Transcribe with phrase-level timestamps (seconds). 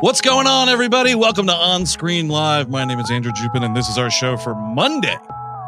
[0.00, 1.14] What's going on, everybody?
[1.14, 2.70] Welcome to On Screen Live.
[2.70, 5.14] My name is Andrew Jupin, and this is our show for Monday,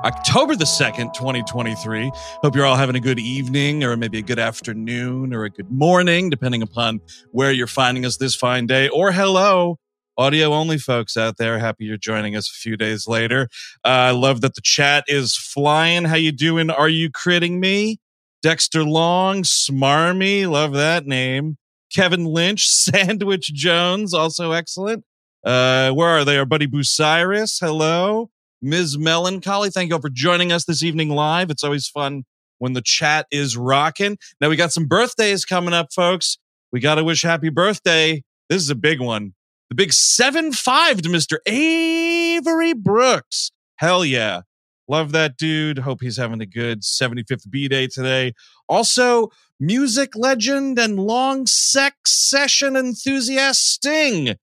[0.05, 2.11] October the 2nd, 2023.
[2.43, 5.71] Hope you're all having a good evening, or maybe a good afternoon, or a good
[5.71, 8.89] morning, depending upon where you're finding us this fine day.
[8.89, 9.79] Or hello,
[10.17, 11.59] audio only folks out there.
[11.59, 13.51] Happy you're joining us a few days later.
[13.85, 16.07] Uh, I love that the chat is flying.
[16.07, 16.71] How you doing?
[16.71, 18.01] Are you critting me?
[18.41, 21.59] Dexter Long, Smarmy, love that name.
[21.93, 25.05] Kevin Lynch, Sandwich Jones, also excellent.
[25.45, 26.39] Uh, where are they?
[26.39, 28.31] Our buddy Busiris, hello.
[28.61, 28.97] Ms.
[28.97, 31.51] Melancholy, thank you all for joining us this evening live.
[31.51, 32.25] It's always fun
[32.59, 34.17] when the chat is rocking.
[34.41, 36.39] Now we got some birthdays coming up, folks.
[36.71, 38.23] We got to wish happy birthday.
[38.49, 39.35] This is a big one.
[39.69, 41.39] The big 7-5 to Mr.
[41.47, 43.51] Avery Brooks.
[43.77, 44.43] Hell yeah.
[44.87, 45.79] Love that dude.
[45.79, 48.35] Hope he's having a good 75th B day today.
[48.69, 49.31] Also,
[49.63, 51.95] music legend and long sex
[52.29, 54.37] session enthusiast Sting, of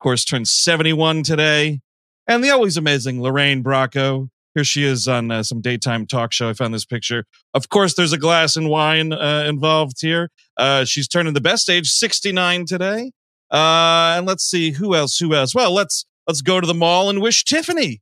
[0.00, 1.80] course, turns 71 today.
[2.26, 4.30] And the always amazing Lorraine Bracco.
[4.54, 6.48] Here she is on uh, some daytime talk show.
[6.48, 7.24] I found this picture.
[7.54, 10.30] Of course, there's a glass and wine uh, involved here.
[10.56, 13.12] Uh, she's turning the best age, 69 today.
[13.50, 15.18] Uh, and let's see who else.
[15.18, 15.54] Who else?
[15.54, 18.00] Well, let's let's go to the mall and wish Tiffany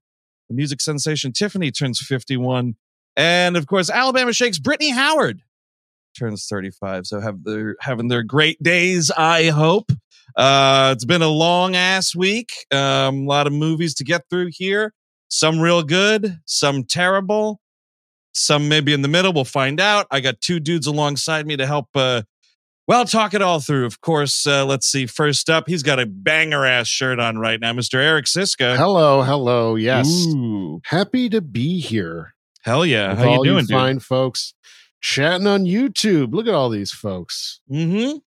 [0.48, 2.76] the music sensation Tiffany turns 51.
[3.16, 5.42] And of course, Alabama Shakes Brittany Howard
[6.18, 7.06] turns 35.
[7.06, 9.92] So have their having their great days, I hope.
[10.36, 12.50] Uh, it's been a long ass week.
[12.70, 14.94] Um, a lot of movies to get through here.
[15.28, 17.60] Some real good, some terrible,
[18.32, 19.32] some maybe in the middle.
[19.32, 20.06] We'll find out.
[20.10, 22.22] I got two dudes alongside me to help uh,
[22.88, 23.86] well, talk it all through.
[23.86, 25.06] Of course, uh, let's see.
[25.06, 27.94] First up, he's got a banger ass shirt on right now, Mr.
[27.94, 28.76] Eric Szyszka.
[28.76, 29.76] Hello, hello.
[29.76, 30.08] Yes.
[30.08, 30.80] Ooh.
[30.84, 32.34] Happy to be here.
[32.62, 33.10] Hell yeah.
[33.10, 33.76] with How you doing, dude?
[33.76, 34.54] fine folks
[35.02, 36.32] chatting on YouTube.
[36.32, 37.60] Look at all these folks.
[37.70, 38.18] Mm-hmm.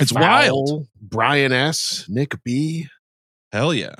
[0.00, 0.88] It's Fowl, wild.
[1.00, 2.86] Brian S, Nick B.
[3.52, 3.94] Hell yeah.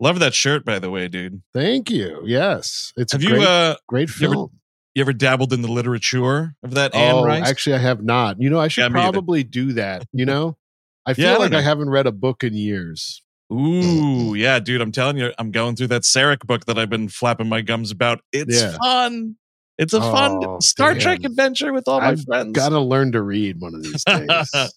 [0.00, 1.42] Love that shirt, by the way, dude.
[1.54, 2.22] Thank you.
[2.24, 2.92] Yes.
[2.96, 4.50] It's Have a you great, uh great you ever- film.
[4.94, 7.48] you ever dabbled in the literature of that Anne oh, Rice?
[7.48, 8.40] actually, I have not.
[8.40, 9.12] You know, I should Yeah, me either.
[9.12, 10.06] probably do that.
[10.12, 10.56] You know,
[11.04, 11.58] I feel Yeah, I like know.
[11.58, 13.22] I haven't read a book in years.
[13.52, 14.80] Ooh, yeah, dude.
[14.80, 17.90] I'm telling you, I'm going through that Sarek book that I've been flapping my gums
[17.90, 18.20] about.
[18.32, 18.76] It's Yeah.
[18.76, 19.36] fun.
[19.78, 22.52] It's a fun Oh, Star Trek adventure with all my I've friends.
[22.52, 24.28] got to learn to read one of these days.
[24.54, 24.68] uh,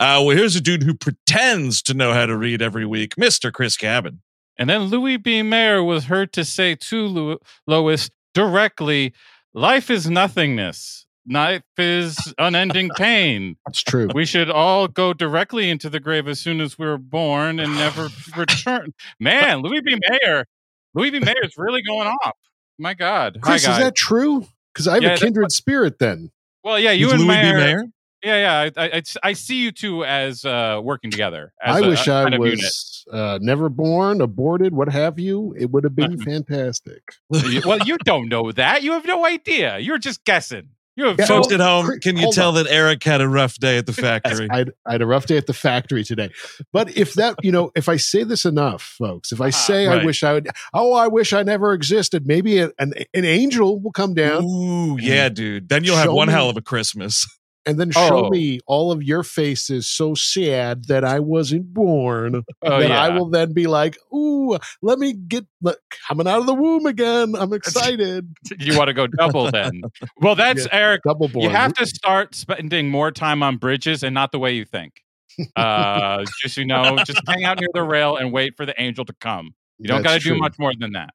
[0.00, 3.52] well, here's a dude who pretends to know how to read every week, Mr.
[3.52, 4.22] Chris Cabin.
[4.58, 5.42] And then Louis B.
[5.42, 9.12] Mayer was heard to say to Lo- Lois directly,
[9.54, 11.06] Life is nothingness.
[11.30, 13.56] Life is unending pain.
[13.68, 14.08] it's true.
[14.14, 17.74] We should all go directly into the grave as soon as we are born and
[17.74, 18.94] never return.
[19.20, 19.98] Man, Louis B.
[20.08, 20.46] Mayer,
[20.94, 21.18] Louis B.
[21.20, 22.32] Mayer is really going off.
[22.78, 23.38] My God.
[23.40, 24.46] Chris, is that true?
[24.72, 26.30] Because I have Yeah, a kindred spirit then.
[26.62, 27.56] well, yeah, you and Louis Mayer.
[27.58, 27.84] Mayer.
[28.22, 28.70] Yeah, yeah.
[28.76, 31.52] I, I, I- see you two as uh, working together.
[31.62, 32.58] As I a- wish I kind of unit.
[32.58, 35.54] was uh, never born, aborted, what have you.
[35.58, 37.02] It would have been fantastic.
[37.30, 38.82] well, you don't know that.
[38.82, 39.78] You have no idea.
[39.78, 40.70] You're just guessing.
[40.98, 42.54] You have Yeah, no- Folks at home, can you tell on.
[42.56, 44.48] that Eric had a rough day at the factory?
[44.50, 46.30] I had, I had a rough day at the factory today.
[46.72, 49.86] But if that, you know, if I say this enough, folks, if I ah, say
[49.86, 50.02] right.
[50.02, 53.78] I wish I would, oh, I wish I never existed, maybe a- an, an angel
[53.78, 55.68] will come down Ooh, yeah, dude.
[55.68, 57.26] Then you'll have one me- hell of a Christmas.
[57.68, 58.30] And then show Oh.
[58.30, 62.42] me all of your faces so sad that I wasn't born.
[62.62, 63.00] Oh, that yeah.
[63.02, 66.86] I will then be like, ooh, let me get look, coming out of the womb
[66.86, 67.34] again.
[67.36, 68.34] I'm excited.
[68.58, 69.82] you want to go double then.
[70.20, 71.02] Well, that's Eric.
[71.06, 71.44] Double born.
[71.44, 75.02] You have to start spending more time on bridges and not the way you think.
[75.54, 79.04] Uh, just you know, just hang out near the rail and wait for the angel
[79.04, 79.54] to come.
[79.78, 81.10] You don't got to do much more than that.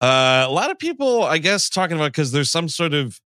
[0.00, 3.20] Uh, a lot of people, I guess, talking about because there's some sort of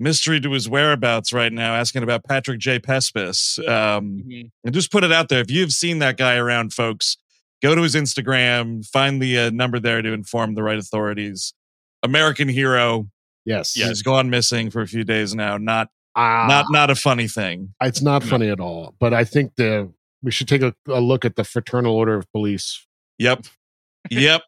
[0.00, 2.78] mystery to his whereabouts right now, asking about Patrick J.
[2.78, 3.58] Pespis.
[3.68, 4.22] Um,
[4.64, 5.40] and just put it out there.
[5.40, 7.16] If you've seen that guy around, folks,
[7.62, 11.54] go to his Instagram, find the uh, number there to inform the right authorities.
[12.02, 13.08] American hero.
[13.44, 13.72] Yes.
[13.74, 15.56] He's gone missing for a few days now.
[15.56, 17.72] Not Ah, not not a funny thing.
[17.80, 18.94] it's not funny at all.
[19.00, 19.90] But I think the
[20.22, 22.86] we should take a, a look at the Fraternal Order of Police.
[23.18, 23.46] Yep.
[24.10, 24.42] Yep.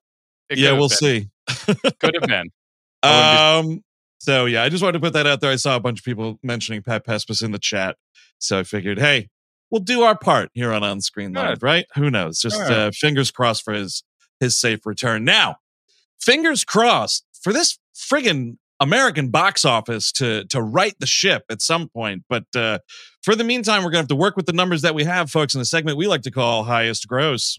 [0.51, 0.99] Yeah, we'll been.
[0.99, 1.29] see.
[2.01, 2.51] Could have been.
[3.03, 3.83] Um.
[4.25, 5.51] So yeah, I just wanted to put that out there.
[5.51, 7.97] I saw a bunch of people mentioning Pat Pespis in the chat,
[8.39, 9.29] so I figured, hey,
[9.71, 11.85] we'll do our part here on On Screen Live, right?
[11.97, 12.41] Who knows?
[12.41, 12.73] Just Sure.
[12.73, 14.03] uh, fingers crossed for his
[14.41, 15.25] his safe return.
[15.25, 15.57] Now,
[16.19, 21.91] fingers crossed for this friggin' American box office to to right the ship at some
[21.91, 22.25] point.
[22.31, 22.79] But uh,
[23.23, 25.55] for the meantime, we're gonna have to work with the numbers that we have, folks,
[25.55, 27.59] in a segment we like to call highest gross.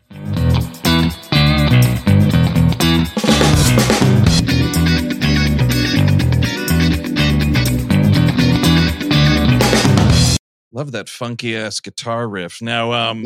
[10.75, 12.61] Love that funky ass guitar riff.
[12.61, 13.23] Now, um,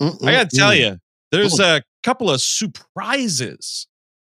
[0.00, 0.26] Mhm.
[0.26, 0.98] I gotta tell you,
[1.32, 3.86] there's a couple of surprises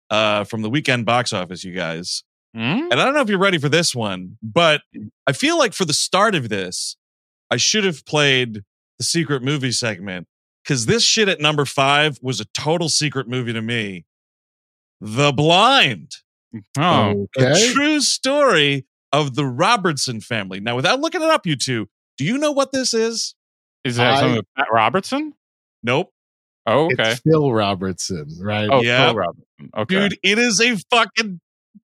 [0.09, 2.23] uh, from the weekend box office, you guys.
[2.55, 2.87] Hmm?
[2.89, 4.81] And I don't know if you're ready for this one, but
[5.27, 6.95] I feel like for the start of this,
[7.51, 8.63] I should have played
[8.97, 10.27] the secret movie segment
[10.63, 14.05] because this shit at number five was a total secret movie to me.
[15.01, 16.15] The Blind,
[16.79, 20.59] Oh, a true story of the Robertson family.
[20.59, 21.87] Now, without looking it up, you two,
[22.19, 23.33] do you know what this is?
[23.83, 25.33] is that I- something with Pat Robertson?
[25.81, 26.11] Nope.
[26.67, 27.11] Oh, okay.
[27.13, 28.69] It's Phil Robertson, right?
[28.71, 29.07] Oh, Yeah.
[29.07, 29.45] Phil Robertson.
[29.75, 30.09] Okay.
[30.09, 31.39] Dude, it is a fucking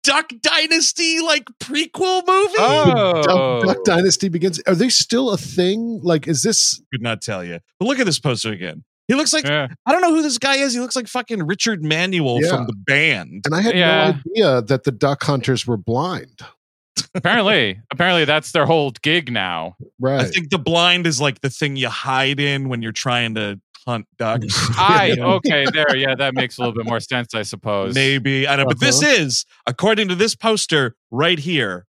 [0.04, 2.54] Duck Dynasty like prequel movie.
[2.58, 4.60] oh, Duck, Duck Dynasty begins.
[4.66, 6.00] Are they still a thing?
[6.02, 6.82] Like, is this?
[6.92, 7.60] Could not tell you.
[7.80, 8.84] But look at this poster again.
[9.08, 9.68] He looks like yeah.
[9.86, 10.74] I don't know who this guy is.
[10.74, 12.50] He looks like fucking Richard Manuel Yeah.
[12.56, 13.42] from the band.
[13.46, 14.12] And I had Yeah.
[14.12, 16.40] no idea that the duck hunters were blind.
[17.14, 19.76] Apparently, apparently that's their whole gig now.
[20.00, 20.22] Right.
[20.22, 23.60] I think the blind is like the thing you hide in when you're trying to
[23.86, 24.46] hunt ducks.
[24.78, 25.96] I okay there.
[25.96, 27.96] Yeah, that makes a little bit more sense, I suppose.
[27.96, 28.68] Maybe I don't.
[28.68, 29.12] But this Uh-huh.
[29.24, 31.86] is according to this poster right here.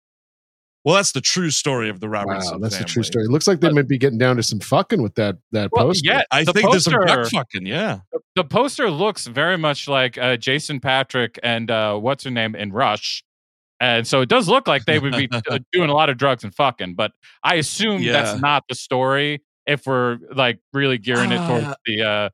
[0.84, 2.84] Well, that's the true story of the Robertson wow, that's family.
[2.84, 3.24] a true story.
[3.26, 5.88] It looks like they might be getting down to some fucking with that that Well,
[5.88, 6.10] poster.
[6.10, 7.66] yeah, I the think there's some poster- duck fucking.
[7.66, 7.98] Yeah.
[8.36, 12.72] the poster looks very much like uh, Jason Patric and uh, what's her name in
[12.72, 13.22] Rush.
[13.80, 16.44] And so it does look like they would be uh, doing a lot of drugs
[16.44, 17.12] and fucking, but
[17.42, 18.12] I assume Yeah.
[18.12, 21.74] that's not the story if we're like really gearing it towards Ah.
[21.86, 22.28] the uh,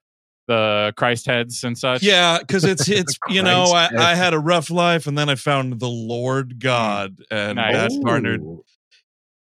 [0.48, 2.02] the Christ heads and such.
[2.02, 5.34] Yeah, because it's it's you know I, I had a rough life and then I
[5.37, 7.75] found the Lord God and Nice.
[7.92, 8.42] that garnered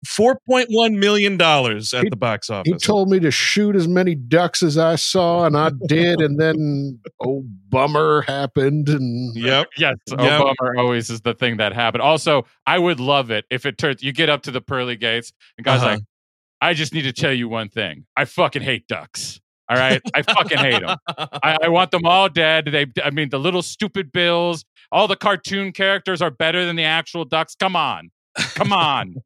[0.07, 0.15] Ooh.
[0.15, 2.71] four point one million dollars at He- the box office.
[2.73, 6.21] He told me to shoot as many ducks as I saw, and I did.
[6.21, 8.89] And then, oh, bummer happened.
[8.89, 9.69] And Yep.
[9.79, 10.19] Yes, Yep.
[10.19, 12.03] Obama always is the thing that happened.
[12.03, 14.03] Also, I would love it if it turns.
[14.03, 15.91] You get up to the pearly gates, and guys Uh-huh.
[15.93, 16.01] like,
[16.61, 18.07] I just need to tell you one thing.
[18.17, 19.41] I fucking hate ducks.
[19.69, 20.97] All right, I fucking hate them.
[21.43, 22.67] I, I want them all dead.
[22.67, 24.65] They, I mean, the little stupid bills.
[24.93, 27.57] All the cartoon characters are better than the actual ducks.
[27.57, 28.11] Come on,
[28.55, 29.17] come on.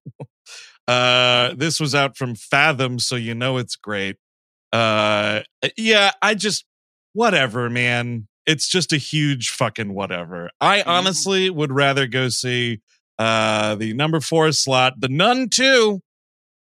[0.91, 4.17] Uh, this was out from Fathom, so you know it's great.
[4.73, 5.43] Uh,
[5.77, 6.65] yeah, I just
[7.13, 8.27] whatever, man.
[8.45, 10.51] It's just a huge fucking whatever.
[10.61, 12.81] I honestly would rather go see
[13.21, 16.01] uh the number four slot, the Nun Two,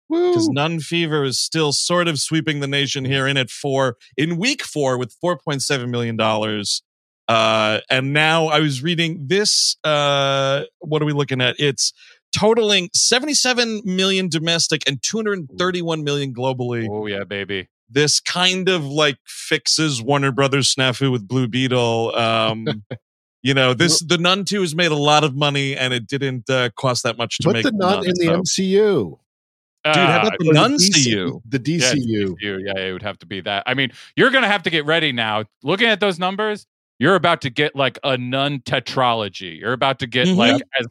[0.09, 0.53] because Woo.
[0.53, 4.63] Nun Fever is still sort of sweeping the nation here in at four in week
[4.63, 6.83] four with four point seven million dollars.
[7.27, 9.75] Uh, and now I was reading this.
[9.83, 11.55] Uh, what are we looking at?
[11.59, 11.91] It's
[12.37, 16.87] totaling 77 million domestic and 231 million globally.
[16.89, 17.67] Oh yeah, baby.
[17.89, 22.15] This kind of like fixes Warner Brothers snafu with Blue Beetle.
[22.15, 22.83] Um,
[23.43, 26.49] you know, this the Nun 2 has made a lot of money and it didn't
[26.49, 29.19] uh, cost that much to Put make the nun in the so- MCU.
[29.85, 31.43] Dude, how about Uh, the Or nuns to you?
[31.47, 32.35] The Yeah, DCU.
[32.41, 32.59] DCU.
[32.65, 33.61] Yeah, it would have to be that.
[33.67, 35.43] I mean, you're gonna have to get ready now.
[35.61, 36.65] Looking at those numbers,
[36.99, 39.59] you're about to get like a nun tetralogy.
[39.59, 40.35] You're about to get Mhm.
[40.37, 40.87] like as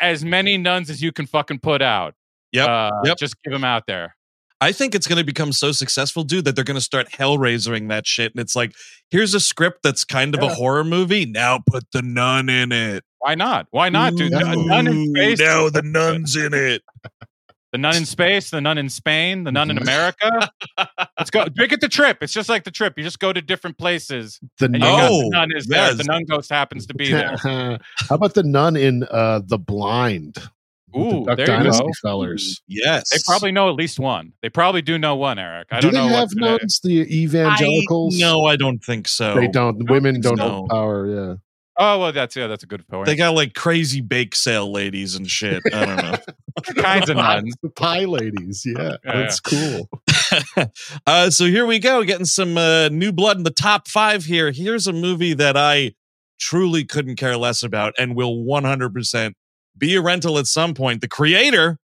[0.00, 2.14] as many nuns as you can fucking put out.
[2.52, 3.16] Yep, Uh, yep.
[3.18, 4.16] Just give them out there.
[4.60, 7.88] I think it's going to become so successful, dude, that they're going to start hellraisering
[7.90, 8.32] that shit.
[8.32, 8.72] And it's like,
[9.10, 11.26] here's a script that's kind of a horror movie.
[11.26, 13.04] Now put the nun in it.
[13.18, 13.66] Why not?
[13.72, 14.32] Why not, dude?
[14.32, 15.12] Ooh, nun.
[15.12, 16.82] Now the nun's in it.
[17.74, 20.48] The nun in space, the nun in Spain, the nun in America.
[21.18, 21.44] Let's go.
[21.56, 22.18] Make it the trip.
[22.20, 22.94] It's just like the trip.
[22.96, 24.90] You just go to different places, The and you nun.
[25.00, 25.88] got Oh, the nun is there.
[25.88, 25.96] yes.
[25.96, 27.36] The nun ghost happens to be there.
[27.42, 27.78] How
[28.14, 30.36] about the nun in uh, The Blind?
[30.92, 31.90] With Ooh, the Duck there you Dynasty go.
[32.00, 32.62] fellers.
[32.68, 33.10] Yes.
[33.10, 34.34] They probably know at least one.
[34.40, 35.66] They probably do know one, Eric.
[35.72, 36.78] I Do don't they know have what nuns?
[36.80, 38.14] The evangelicals?
[38.14, 39.34] I, no, I don't think so.
[39.34, 39.90] they don't.
[39.90, 40.48] Women don't so.
[40.48, 41.08] hold power.
[41.08, 41.34] Yeah.
[41.76, 43.06] Oh well, that's yeah, that's a good point.
[43.06, 45.60] They got like crazy bake sale ladies and shit.
[45.72, 46.16] I don't know.
[46.76, 47.54] kinds of nuns.
[47.62, 48.64] The pie ladies.
[48.64, 49.88] Yeah, Yeah, that's cool.
[51.06, 54.50] uh, so here we go, getting some uh, new blood in the top five here.
[54.52, 55.94] Here's a movie that I
[56.38, 59.32] truly couldn't care less about and will 100%
[59.76, 61.00] be a rental at some point.
[61.00, 61.78] The creator,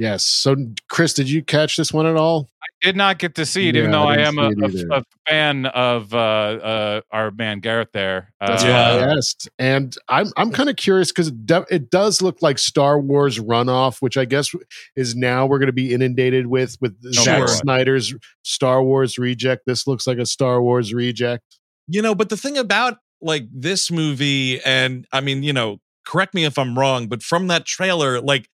[0.00, 0.24] Yes.
[0.24, 0.56] So,
[0.88, 2.48] Chris, did you catch this one at all?
[2.80, 5.66] Did not get to see it, even though I I, am a, a- a fan
[5.66, 7.90] of uh, uh, our man Gareth.
[7.92, 9.06] There, That's uh, why Yeah.
[9.06, 9.48] I asked.
[9.58, 13.38] And I'm I'm kind of curious because it, do- it does look like Star Wars
[13.38, 14.50] runoff, which I guess
[14.96, 17.22] is now we're going to be inundated with with Sure.
[17.24, 19.66] Zack Snyder's Star Wars reject.
[19.66, 21.44] This looks like a Star Wars reject.
[21.86, 26.32] you know, but the thing about like this movie, and I mean, you know, correct
[26.32, 28.48] me if I'm wrong, but from that trailer, like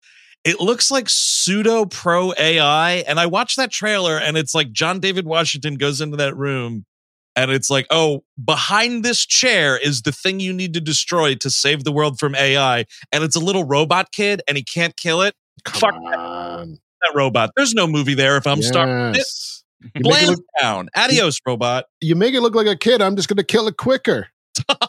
[0.47, 3.05] it looks like pseudo pro AI.
[3.09, 6.87] And I watched that trailer and it's like John David Washington goes into that room
[7.35, 11.51] and it's like, oh, behind this chair is the thing you need to destroy to
[11.51, 12.87] save the world from AI.
[13.11, 15.35] And it's a little robot kid and he can't kill it.
[15.65, 16.79] Come Fuck on.
[17.03, 17.51] That robot.
[17.57, 18.87] There's no movie there if I'm stuck.
[19.17, 19.65] Yes.
[19.83, 20.89] You make, it Bland look, down.
[20.95, 21.87] Adios, robot.
[22.01, 23.03] you make it look like a kid.
[23.03, 24.29] I'm just going to kill it quicker.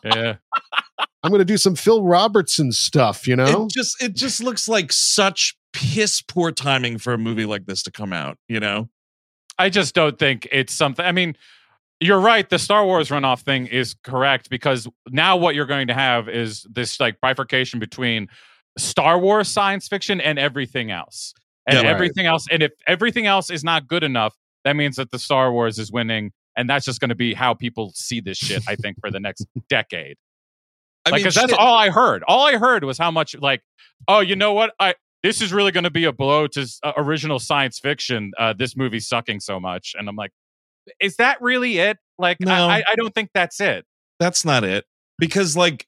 [0.03, 0.35] Yeah.
[1.23, 3.65] I'm going to do some Phil Robertson stuff, you know?
[3.65, 7.83] It just it just looks like such piss poor timing for a movie like this
[7.83, 8.37] to come out.
[8.47, 8.89] You know.
[9.59, 11.03] I just don't think it's something.
[11.03, 11.35] I mean,
[11.99, 12.47] you're right.
[12.47, 16.65] The Star Wars runoff thing is correct because now what you're going to have is
[16.69, 18.27] this like bifurcation between
[18.77, 21.33] Star Wars science fiction and everything else.
[21.65, 21.93] And Yeah, right.
[21.93, 22.45] everything else.
[22.51, 25.91] And if everything else is not good enough, that means that the Star Wars is
[25.91, 26.31] winning.
[26.57, 29.19] And that's just going to be how people see this shit, I think, for the
[29.19, 30.17] next decade.
[31.05, 32.23] I Like, because that's all I heard.
[32.27, 33.61] All I heard was how much, like,
[34.07, 34.73] oh, you know what?
[34.79, 38.31] I this is really going to be a blow to uh, original science fiction.
[38.37, 40.31] Uh, this movie's sucking so much, and I'm like,
[40.99, 41.97] is that really it?
[42.19, 42.67] Like, No.
[42.67, 43.85] I, I, don't think that's it.
[44.19, 44.85] that's not it
[45.19, 45.87] because like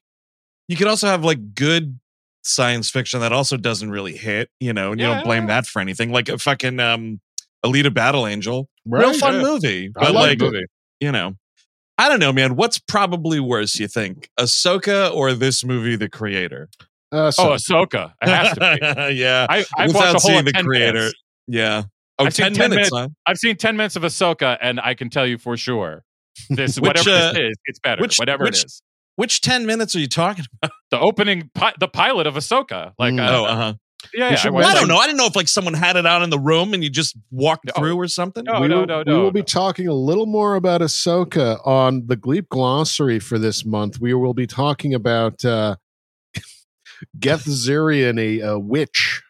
[0.68, 1.98] you could also have like good
[2.42, 5.78] science fiction that also doesn't really hit you know and you don't blame that for
[5.80, 7.20] anything like a fucking um
[7.64, 9.00] Alita Battle Angel right?
[9.00, 9.42] real fun Yeah.
[9.42, 10.70] movie I but liked like it.
[11.00, 11.34] you know
[11.98, 16.68] I don't know man what's probably worse you think Ahsoka or this movie The Creator
[17.12, 19.14] Uh, so, Oh, Ahsoka, it has to be.
[19.20, 21.14] yeah I, I've without watched a whole seeing of the 10 creator minutes.
[21.48, 21.82] yeah
[22.18, 23.10] oh I've seen 10 10 minutes, minutes.
[23.12, 23.14] huh?
[23.26, 26.04] I've seen ten minutes of Ahsoka, and I can tell you for sure,
[26.50, 28.00] this Which, whatever uh, this is, it's better.
[28.02, 28.82] which- whatever which- it is.
[29.16, 33.12] which 10 minutes are you talking about The opening, pi- the pilot of Ahsoka, like,
[33.14, 33.26] Mm.
[33.26, 33.74] uh, oh uh-huh
[34.14, 34.34] yeah, yeah.
[34.36, 36.30] should I I don't know I didn't know if like someone had it out in
[36.30, 37.72] the room and you just walked No.
[37.76, 40.26] through or something No, we no, will, no, we no, will be talking a little
[40.26, 44.00] more about Ahsoka on the Gleep glossary for this month.
[44.00, 45.76] We will be talking about uh,
[47.18, 49.22] Geth Zirian, a, a witch,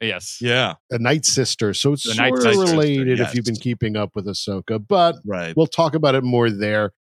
[0.00, 0.38] Yes.
[0.40, 1.74] yeah a night sister.
[1.74, 3.28] So it's The sort of Sister, related yes.
[3.28, 6.92] if you've been keeping up with Ahsoka, but right we'll talk about it more there.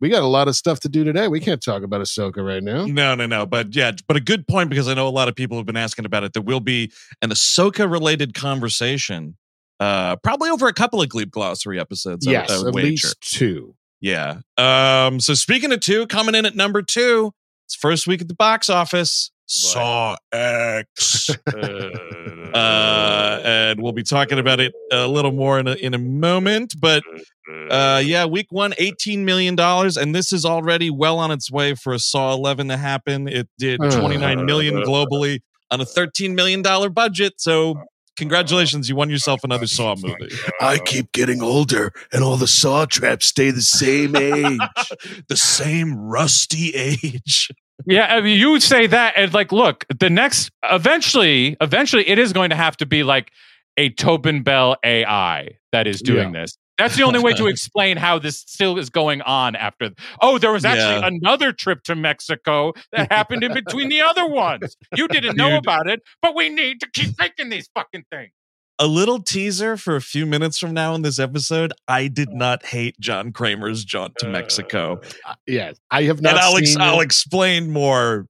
[0.00, 1.26] We got a lot of stuff to do today.
[1.26, 2.84] We can't talk about Ahsoka right now.
[2.84, 3.46] No, no, no.
[3.46, 5.76] But yeah, but a good point because I know a lot of people have been
[5.76, 6.34] asking about it.
[6.34, 9.36] There will be an Ahsoka related conversation,
[9.80, 12.26] uh, probably over a couple of Gleep Glossary episodes.
[12.26, 12.86] I yes, I would at wager.
[12.88, 13.74] least two.
[14.00, 14.40] Yeah.
[14.58, 17.32] Um, so speaking of two, coming in at number two,
[17.64, 19.30] it's first week at the box office.
[19.46, 21.30] Saw X.
[22.54, 26.74] uh, and we'll be talking about it a little more in a, in a moment.
[26.78, 27.02] But
[27.70, 29.58] uh, yeah, week one, $18 million.
[29.58, 33.28] And this is already well on its way for a Saw 11 to happen.
[33.28, 36.62] It did 29 million globally on a $13 million
[36.92, 37.34] budget.
[37.38, 37.76] So
[38.16, 40.34] congratulations, you won yourself another Saw movie.
[40.60, 44.58] I keep getting older, and all the saw traps stay the same age.
[45.28, 47.50] the same rusty age.
[47.84, 52.18] Yeah, I mean, you would say that, and like, look, the next, eventually, eventually, it
[52.18, 53.30] is going to have to be like
[53.76, 56.56] a Tobin Bell AI that is doing this.
[56.78, 59.90] That's the only way to explain how this still is going on after.
[60.22, 61.08] Oh, there was actually Yeah.
[61.22, 64.76] another trip to Mexico that happened in between the other ones.
[64.94, 65.58] You didn't know Dude.
[65.58, 68.30] about it, but we need to keep making these fucking things.
[68.78, 71.72] A little teaser for a few minutes from now in this episode.
[71.88, 75.00] I did not hate John Kramer's jaunt to Mexico.
[75.26, 78.26] Uh, yeah, I have not and I'll, ex- I'll explain more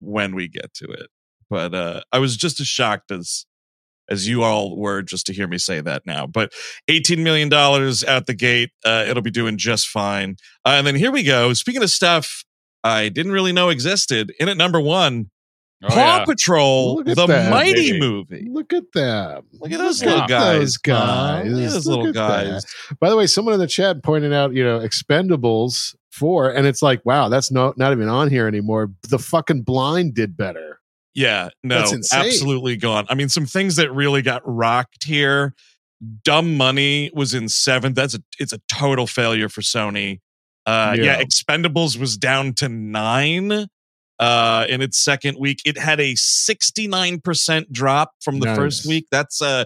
[0.00, 1.08] when we get to it.
[1.50, 3.44] But uh, I was just as shocked as
[4.10, 6.26] as you all were just to hear me say that now.
[6.26, 6.52] But
[6.88, 10.36] eighteen million dollars out the gate, uh, it'll be doing just fine.
[10.64, 11.52] Uh, and then here we go.
[11.52, 12.44] Speaking of stuff
[12.82, 15.30] I didn't really know existed, in at number one,
[15.84, 18.00] Oh, Paw Patrol, Look at the that, mighty baby.
[18.00, 18.48] movie.
[18.50, 19.44] Look at them.
[19.52, 20.58] Look at those Look little at guys.
[20.58, 21.46] Those guys.
[21.46, 22.64] Look at those Look little at guys.
[22.88, 22.98] that.
[23.00, 26.80] By the way, someone in the chat pointed out, you know, Expendables four, and it's
[26.82, 28.90] like, wow, that's not not even on here anymore.
[29.08, 30.80] The fucking blind did better.
[31.14, 33.06] Yeah, no, That's absolutely gone.
[33.08, 35.54] I mean, some things that really got rocked here.
[36.24, 37.94] Dumb Money was in seventh.
[37.94, 40.20] That's a it's a total failure for Sony.
[40.66, 41.04] Uh, yeah.
[41.04, 41.22] Yeah.
[41.22, 43.68] Expendables was down to nine
[44.18, 45.60] uh, in its second week.
[45.64, 49.06] It had a sixty nine percent drop from the first week.
[49.10, 49.64] That's uh,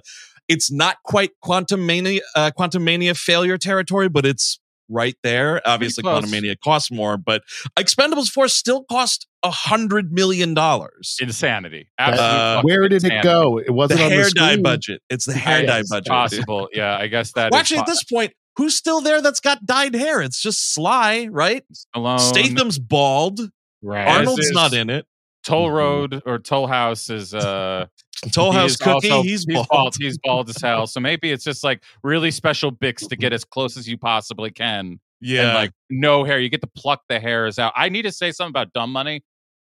[0.49, 4.59] it's not quite Quantumania, uh, Quantumania failure territory, but it's
[4.90, 5.61] right there.
[5.67, 6.25] Obviously, close.
[6.25, 7.43] Quantumania costs more, but
[7.78, 11.17] Expendables four still cost a hundred million dollars.
[11.21, 11.88] Insanity.
[11.99, 13.59] That- Uh, Where did it go?
[13.59, 15.02] It wasn't on the hair the dye budget.
[15.11, 16.05] It's the hair dye It's budget.
[16.05, 16.11] dude.
[16.12, 16.69] Possible.
[16.73, 19.64] Yeah, I guess that Well, is actually, at this point, who's still there that's got
[19.67, 20.23] dyed hair?
[20.23, 21.62] It's just Sly, right?
[21.95, 23.40] Stallone, Statham's bald.
[23.82, 24.06] Right.
[24.08, 25.06] Arnold's is- not in it.
[25.44, 25.75] Toll Mhm.
[25.75, 27.87] Road or Toll House is uh
[28.32, 29.94] Toll House is Cookie, also- he's bald.
[29.99, 30.87] He's bald as hell.
[30.88, 34.50] So maybe it's just like really special bics to get as close as you possibly
[34.50, 34.99] can.
[35.20, 36.38] Yeah, And like no hair.
[36.40, 37.73] You get to pluck the hairs out.
[37.76, 39.23] I need to say something about dumb money.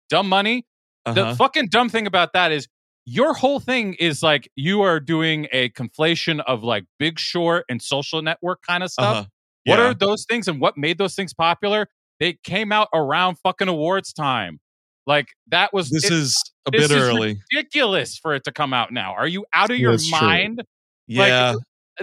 [0.10, 0.66] Dumb money.
[1.06, 1.36] The uh-huh.
[1.36, 2.68] fucking dumb thing about that is
[3.06, 7.82] your whole thing is like you are doing a conflation of like big short and
[7.82, 9.16] social network kind of stuff.
[9.18, 9.26] uh-huh.
[9.66, 11.88] What are those things and what made those things popular?
[12.20, 14.60] They came out around fucking awards time.
[15.08, 17.40] Like that was this it- is a this bit is early.
[17.54, 19.14] ridiculous for it to come out now.
[19.14, 20.20] Are you out of your That's true.
[20.28, 20.64] mind?
[21.08, 21.54] yeah,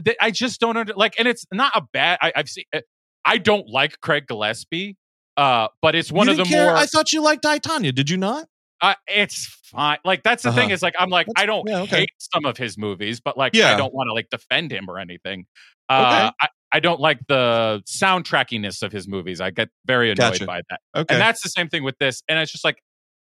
[0.04, 2.18] th- I just don't under like, and it's not a bad.
[2.22, 2.64] I, I've seen.
[2.74, 2.80] uh,
[3.24, 4.96] I don't like Craig Gillespie,
[5.36, 6.66] uh, but it's one of the care?
[6.66, 6.76] more.
[6.76, 7.94] I thought you liked I Tonya.
[7.94, 8.46] Did you not?
[8.80, 9.98] Uh, it's fine.
[10.04, 10.74] Like that's the thing Uh-huh.
[10.74, 11.96] is like I'm like That's- I don't yeah, okay.
[12.00, 13.72] hate some of his movies, but like Yeah.
[13.72, 15.46] I don't want to like defend him or anything.
[15.88, 19.40] Uh, I, I don't like the soundtrackiness of his movies.
[19.40, 20.46] I get very annoyed Gotcha.
[20.46, 21.14] by that, Okay.
[21.14, 22.22] and that's the same thing with this.
[22.28, 22.78] And it's just like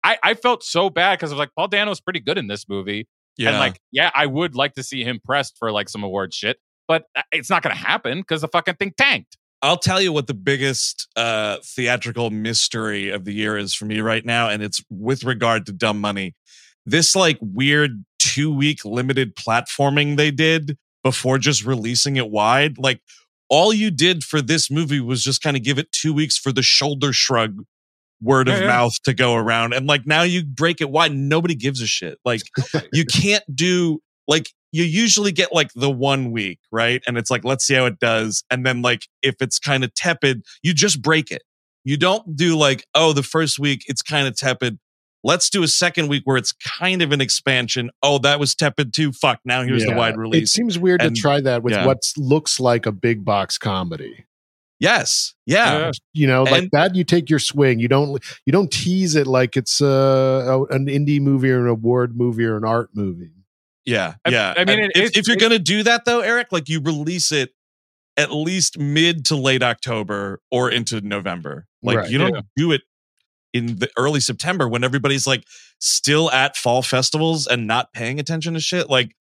[0.03, 2.67] I, I felt so bad because I was like Paul Dano's pretty good in this
[2.67, 3.49] movie, yeah.
[3.49, 6.57] and like yeah, I would like to see him pressed for like some award shit,
[6.87, 9.37] but uh, it's not going to happen because the fucking thing tanked.
[9.61, 14.01] I'll tell you what the biggest uh, theatrical mystery of the year is for me
[14.01, 16.35] right now, and it's with regard to Dumb Money.
[16.85, 22.77] This like weird two week limited platforming they did before just releasing it wide.
[22.77, 23.01] Like
[23.49, 26.51] all you did for this movie was just kind of give it two weeks for
[26.51, 27.63] the shoulder shrug
[28.21, 28.67] word of Yeah, yeah.
[28.67, 29.73] mouth to go around.
[29.73, 32.17] And like now you break it wide, nobody gives a shit.
[32.25, 32.41] Like
[32.93, 37.01] you can't do like you usually get like the one week, right?
[37.07, 38.43] And it's like, let's see how it does.
[38.51, 41.43] And then like if it's kind of tepid, you just break it.
[41.85, 44.77] You don't do like, oh, the first week it's kind of tepid.
[45.27, 47.89] Let's do a second week where it's kind of an expansion.
[48.01, 49.11] Oh, that was tepid too.
[49.11, 49.39] Fuck.
[49.43, 50.43] Now here's the wide release.
[50.43, 51.85] It seems weird And- to try that with yeah.
[51.85, 54.23] what looks like a big box comedy.
[54.79, 55.33] yes.
[55.45, 55.77] Yeah.
[55.79, 55.91] Yeah.
[56.13, 56.95] You know, like And- that.
[56.95, 57.79] You take your swing.
[57.79, 58.23] You don't.
[58.45, 59.85] You don't tease it like it's uh,
[60.47, 63.31] a, an indie movie or an award movie or an art movie.
[63.85, 64.15] Yeah.
[64.23, 64.53] I- yeah.
[64.55, 66.79] I mean, it- if, it's- if you're going to do that though, Eric, like you
[66.79, 67.53] release it
[68.15, 71.67] at least mid to late October or into November.
[71.83, 72.09] Like Right.
[72.09, 72.41] you don't Yeah.
[72.55, 72.81] do it
[73.53, 75.43] in the early September when everybody's like
[75.79, 78.89] still at fall festivals and not paying attention to shit.
[78.89, 79.15] Like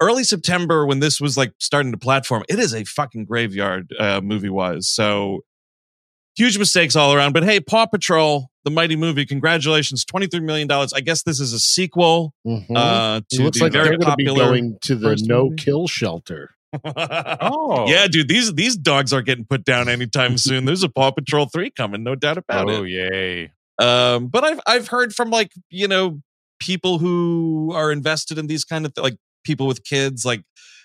[0.00, 4.20] early September when this was like starting to platform, it is a fucking graveyard uh,
[4.22, 4.88] movie wise.
[4.88, 5.40] So
[6.36, 7.32] huge mistakes all around.
[7.32, 10.92] But hey, Paw Patrol, the mighty movie, congratulations, twenty three million dollars.
[10.92, 12.76] I guess this is a sequel Mhm.
[12.76, 14.44] uh, it to looks the like very they're going to be popular.
[14.46, 15.56] going to the no movie.
[15.56, 16.50] kill shelter.
[16.84, 20.64] Oh, Yeah, dude, these these dogs are getting put down anytime soon.
[20.66, 22.78] There's a Paw Patrol three coming, no doubt about Oh it.
[22.80, 23.52] Oh yay!
[23.78, 26.20] Um, but I've I've heard from like you know
[26.58, 30.42] people who are invested in these kind of th- like people with kids, like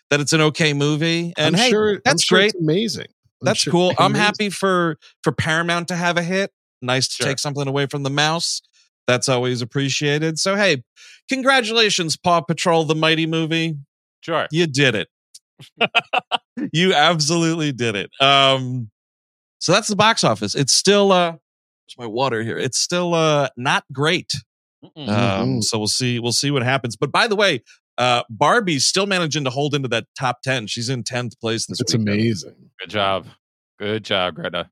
[0.10, 1.34] that it's an okay movie.
[1.38, 2.54] And I'm hey, sure, that's sure great.
[2.60, 3.08] Amazing.
[3.42, 3.94] I'm That's sure cool.
[3.98, 4.24] I'm amazing.
[4.24, 6.52] happy for for Paramount to have a hit.
[6.82, 8.62] Nice to take something away from the mouse.
[9.08, 10.38] That's always appreciated.
[10.38, 10.84] So hey,
[11.30, 13.78] congratulations, Paw Patrol, the mighty movie.
[14.22, 14.48] Sure.
[14.52, 15.08] You did it.
[16.74, 18.12] you absolutely did it.
[18.20, 18.90] Um,
[19.60, 20.56] so that's the box office.
[20.56, 21.38] It's still uh
[21.96, 22.58] where's my water here.
[22.58, 24.32] It's still uh not great.
[24.84, 25.64] Um, Mhm.
[25.64, 26.96] so we'll see, we'll see what happens.
[26.96, 27.64] But by the way,
[27.98, 30.68] uh Barbie's still managing to hold into that top 10.
[30.68, 32.10] She's in 10th place this It's weekend.
[32.10, 32.56] amazing.
[32.80, 33.28] Good job.
[33.80, 34.70] Good job, Greta.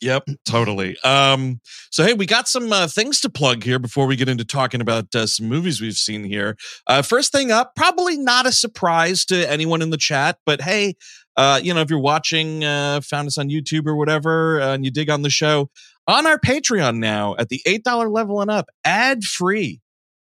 [0.00, 0.96] Yep, totally.
[1.02, 4.44] Um, so hey, we got some uh, things to plug here before we get into
[4.44, 6.56] talking about uh, some movies we've seen here.
[6.86, 10.94] Uh, first thing up, probably not a surprise to anyone in the chat, but hey,
[11.36, 14.84] uh, you know, if you're watching, uh, found us on YouTube or whatever, uh, and
[14.84, 15.70] you dig on the show,
[16.06, 19.80] on our Patreon now at the eight dollar level and up, ad free.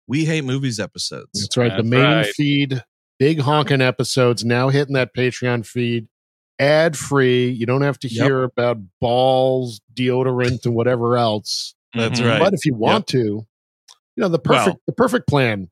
[0.08, 1.30] We hate movies episodes.
[1.34, 1.76] That's right.
[1.76, 2.26] the main right.
[2.26, 2.82] feed,
[3.18, 6.06] big honking episodes now hitting that Patreon feed.
[6.58, 7.48] Ad free.
[7.50, 8.24] You don't have to Yep.
[8.26, 11.74] hear about balls, deodorant, and whatever else.
[11.94, 12.26] That's Mhm.
[12.28, 12.38] right.
[12.40, 13.46] But if you want to, you
[14.16, 15.70] know the perfect Well- the perfect plan.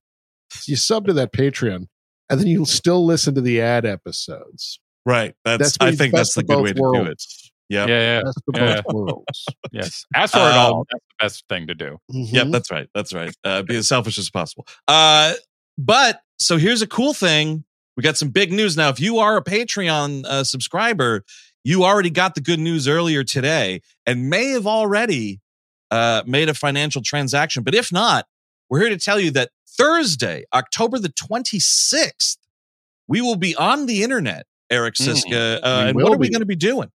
[0.54, 1.88] is You sub to that Patreon,
[2.30, 4.78] and then you'll still listen to the ad episodes.
[5.06, 5.34] Right.
[5.44, 7.22] That's, That's I think that's the good way to do it.
[7.70, 7.88] Yep.
[7.88, 8.80] Yeah, yeah, Best of Yeah.
[8.82, 9.44] both worlds.
[9.72, 10.04] yes.
[10.14, 10.80] Ask for it all.
[10.80, 11.98] Um, That's the best thing to do.
[12.10, 12.52] Yep, Mhm.
[12.52, 12.88] that's right.
[12.94, 13.34] That's right.
[13.42, 14.66] Uh, be as selfish as possible.
[14.86, 15.32] Uh,
[15.78, 17.64] but so here's a cool thing.
[17.96, 18.88] We got some big news now.
[18.88, 21.24] If you are a Patreon uh, subscriber,
[21.62, 25.40] you already got the good news earlier today and may have already
[25.90, 27.62] uh, made a financial transaction.
[27.62, 28.26] But if not,
[28.68, 32.36] we're here to tell you that Thursday, October the 26th,
[33.06, 35.56] we will be on the internet, Eric Mm, Szyszka.
[35.62, 36.90] Uh, and what are we going to be doing?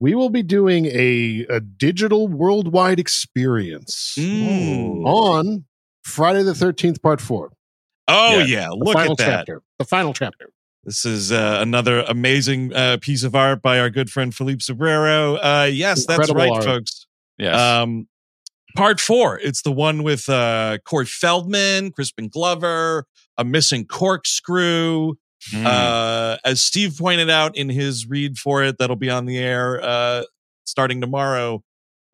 [0.00, 5.06] We will be doing a, a digital worldwide experience Mm.
[5.06, 5.64] on
[6.02, 7.52] Friday the 13th, part four.
[8.08, 8.44] Oh, Yeah.
[8.44, 8.68] yeah.
[8.70, 9.24] Look at that.
[9.26, 9.62] chapter.
[9.78, 10.50] The final chapter.
[10.84, 15.36] This is uh, another amazing uh, piece of art by our good friend Philippe Sobrero.
[15.36, 16.64] Uh, yes, that's right, art.
[16.64, 17.06] folks.
[17.38, 17.58] Yes.
[17.58, 18.06] Um,
[18.76, 19.38] part four.
[19.38, 23.06] It's the one with uh, Corey Feldman, Crispin Glover,
[23.38, 25.14] a missing corkscrew.
[25.52, 25.64] Mm.
[25.64, 29.80] Uh, as Steve pointed out in his read for it, that'll be on the air
[29.82, 30.24] uh,
[30.64, 31.62] starting tomorrow.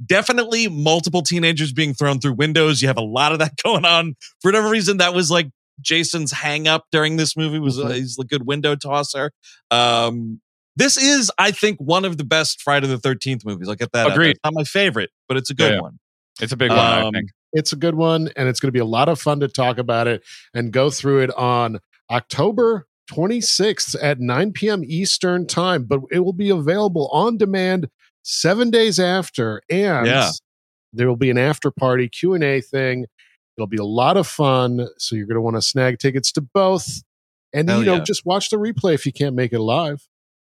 [0.04, 2.80] Definitely multiple teenagers being thrown through windows.
[2.82, 4.14] You have a lot of that going on.
[4.40, 5.48] For whatever reason, that was like
[5.80, 7.94] Jason's hang up during this movie was uh, Mhm.
[7.96, 9.32] he's a good window tosser.
[9.70, 10.40] Um,
[10.76, 13.68] this is, I think, one of the best Friday the Thirteenth movies.
[13.68, 14.00] I'll get that.
[14.02, 14.14] out there.
[14.14, 14.30] Agreed.
[14.30, 15.80] It's not my favorite, but it's a good Yeah, yeah.
[15.82, 15.98] one.
[16.40, 17.30] it's a big one, I um, think.
[17.52, 19.78] It's a good one, and it's going to be a lot of fun to talk
[19.78, 20.22] about it
[20.54, 24.82] and go through it on October 26th at 9 p.m.
[24.86, 27.88] Eastern time, but it will be available on demand
[28.22, 29.60] seven days after.
[29.68, 30.30] And Yeah.
[30.92, 33.06] there will be an after party Q&A thing.
[33.60, 34.88] It'll be a lot of fun.
[34.98, 37.02] So you're going to want to snag tickets to both.
[37.52, 38.04] And, Hell you know, yeah.
[38.04, 40.08] just watch the replay if you can't make it live.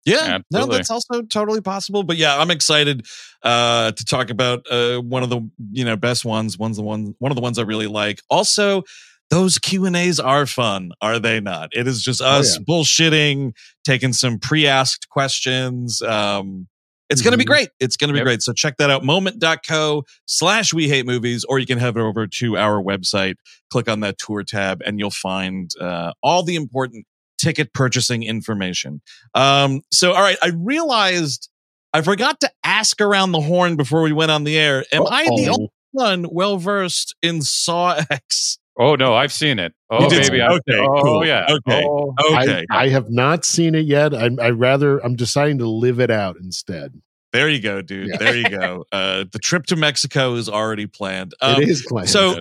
[0.06, 2.02] Yeah, no, that's also totally possible.
[2.02, 3.06] But yeah, I'm excited
[3.42, 6.58] uh, to talk about uh, one of the you know best ones.
[6.58, 8.20] One's the one, one of the ones I really like.
[8.28, 8.82] Also,
[9.30, 11.70] those Q and A's are fun, are they not?
[11.72, 16.02] It is just us bullshitting, taking some pre-asked questions.
[16.02, 16.68] Um,
[17.14, 17.48] it's going to be Mhm.
[17.48, 17.68] great.
[17.80, 18.24] It's going to be Yep.
[18.26, 18.42] great.
[18.42, 22.56] So check that out, moment.co slash we hate movies, or you can head over to
[22.58, 23.34] our website,
[23.70, 27.06] click on that tour tab, and you'll find uh, all the important
[27.38, 29.00] ticket purchasing information.
[29.34, 31.48] Um, so, all right, I realized
[31.92, 34.84] I forgot to ask around the horn before we went on the air.
[34.92, 38.58] Am I the only one well versed in Saw X?
[38.78, 39.72] Oh no, I've seen it.
[39.90, 41.24] Oh baby, okay, oh cool.
[41.26, 41.84] yeah, Okay.
[41.86, 44.12] Oh, Okay, I, I have not seen it yet.
[44.14, 47.00] I'm, I rather, I'm deciding to live it out instead.
[47.32, 48.08] there you go, dude.
[48.08, 48.16] Yeah.
[48.16, 48.84] There you go.
[48.90, 51.34] Uh, the trip to Mexico is already planned.
[51.40, 52.08] Um, it is planned.
[52.10, 52.40] so-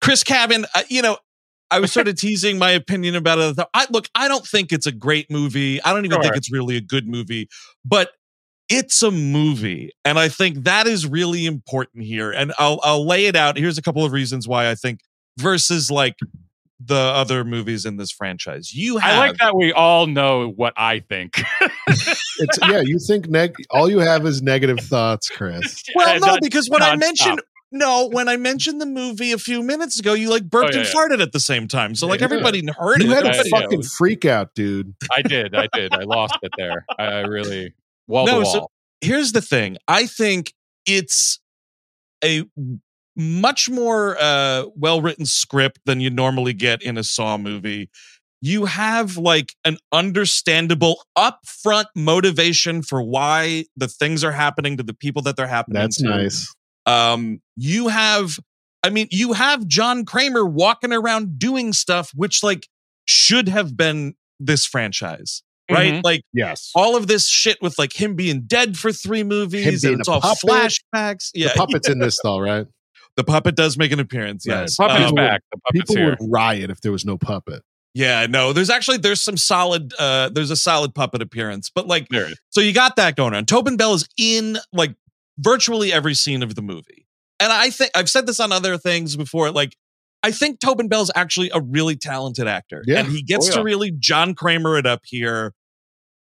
[0.00, 1.16] Chris Cabin, uh, you know,
[1.70, 3.66] I was sort of teasing my opinion about it.
[3.74, 5.82] I, look, I don't think it's a great movie.
[5.82, 7.48] I don't even think it's really a good movie,
[7.84, 8.10] but
[8.68, 12.30] it's a movie, and I think that is really important here.
[12.30, 13.56] And I'll I'll lay it out.
[13.58, 15.00] Here's a couple of reasons why I think
[15.38, 16.16] versus like
[16.80, 18.72] the other movies in this franchise.
[18.74, 21.34] You have I like that we all know what I think.
[22.38, 25.82] it's, yeah, you think neg- all you have is negative thoughts, Chris.
[25.94, 29.98] Well, no, because when I mentioned no, when I mentioned the movie a few minutes
[30.00, 30.94] ago, you like burped Oh, yeah, and yeah.
[31.16, 31.94] farted at the same time.
[31.94, 32.24] So like Yeah.
[32.24, 33.08] everybody heard You it.
[33.08, 34.94] You had a I- Everybody- yeah, fucking it was- freak out, dude.
[35.10, 36.86] I did, I did, I lost it there.
[36.98, 37.74] I, I really
[38.06, 38.70] wall No, to so- wall.
[39.00, 40.54] here's the thing i think
[40.86, 41.40] it's
[42.24, 42.44] a
[43.18, 47.90] much more uh, well-written script than you normally get in a saw movie
[48.40, 54.94] you have like an understandable upfront motivation for why the things are happening to the
[54.94, 56.54] people that they're happening That's to nice.
[56.86, 58.38] um you have
[58.84, 62.68] i mean you have john kramer walking around doing stuff which like
[63.06, 66.00] should have been this franchise right Mhm.
[66.04, 66.70] like Yes.
[66.76, 70.08] all of this shit with like him being dead for three movies being and it's
[70.08, 70.38] a all puppet.
[70.94, 71.30] flashbacks.
[71.34, 72.66] Yeah, the puppet's in this though, right?
[73.18, 74.46] The puppet does make an appearance.
[74.48, 74.60] Right.
[74.62, 75.42] Yes, Puppet is Um, back.
[75.52, 76.16] The People here.
[76.18, 77.62] would riot if there was no puppet.
[77.92, 78.26] yeah.
[78.26, 82.30] No, there's actually there's some solid uh there's a solid puppet appearance, but like There
[82.48, 83.44] so you got that going on.
[83.44, 84.94] Tobin Bell is in like
[85.38, 87.06] virtually every scene of the movie,
[87.40, 89.50] and I think I've said this on other things before.
[89.50, 89.76] Like
[90.22, 93.00] I think Tobin Bell's actually a really talented actor, Yeah.
[93.00, 95.52] and he gets Oh, to really John Kramer it up here.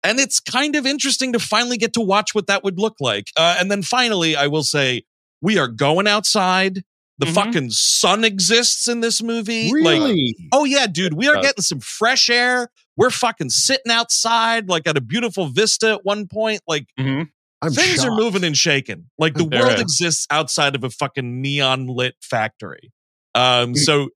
[0.05, 3.27] And it's kind of interesting to finally get to watch what that would look like.
[3.37, 5.03] Uh, and then finally, I will say,
[5.43, 6.83] we are going outside.
[7.19, 7.33] The Mhm.
[7.35, 9.65] fucking sun exists in this movie.
[9.65, 10.35] Like, Really?
[10.51, 12.71] oh yeah, dude, we are getting some fresh air.
[12.97, 16.61] We're fucking sitting outside, like at a beautiful vista at one point.
[16.67, 17.27] Like Mhm.
[17.61, 19.09] I'm things are moving and shaking.
[19.19, 19.81] Like the There world is.
[19.81, 22.91] exists outside of a fucking neon lit factory.
[23.35, 24.09] Um, so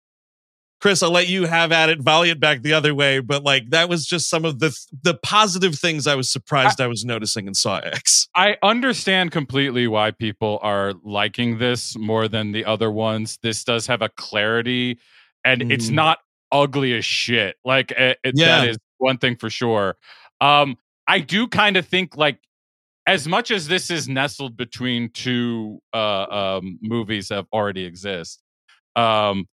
[0.80, 3.20] Chris, I'll let you have at it, volley it back the other way.
[3.20, 6.88] But like that was just some of the the positive things I was surprised I,
[6.88, 8.28] was noticing in Saw X.
[8.36, 13.40] I understand completely why people are liking this more than the other ones.
[13.42, 15.00] This does have a clarity,
[15.44, 15.94] and it's Mhm.
[15.94, 16.20] not
[16.52, 17.56] ugly as shit.
[17.66, 18.60] Like it, it- Yeah.
[18.62, 19.98] that is one thing for sure.
[20.42, 22.40] Um, I do kind of think like
[23.08, 28.44] as much as this is nestled between two uh, um, movies that already exist,
[28.96, 29.48] um,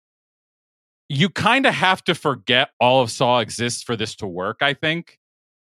[1.12, 4.58] you kind of have to forget all of Saw exists for this to work.
[4.62, 5.18] I think,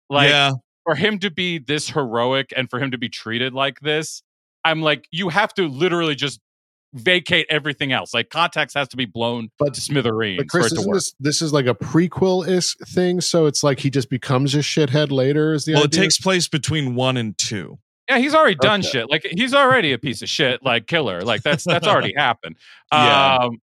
[0.08, 0.52] like yeah,
[0.84, 4.22] for him to be this heroic and for him to be treated like this,
[4.64, 6.40] I'm like, you have to literally just
[6.94, 8.12] vacate everything else.
[8.14, 10.94] Like context has to be blown But- to smithereens But for Chris, it to work.
[10.96, 13.20] this this is like a prequel is thing?
[13.20, 15.52] So it's like he just becomes a shithead later.
[15.52, 17.78] Is the well, it takes place between one and two.
[18.08, 18.88] yeah, he's already done Okay.
[18.88, 19.10] shit.
[19.10, 21.22] Like he's already a piece of shit, like killer.
[21.22, 22.56] Like that's that's already happened.
[22.92, 23.36] Yeah.
[23.42, 23.58] Um,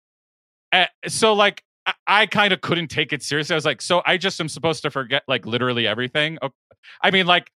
[0.73, 1.62] eh, so like
[2.07, 3.55] I, I kind of couldn't take it seriously.
[3.55, 6.38] I was like, so I just am supposed to forget like literally everything.
[6.42, 6.55] Okay.
[7.02, 7.50] I mean, like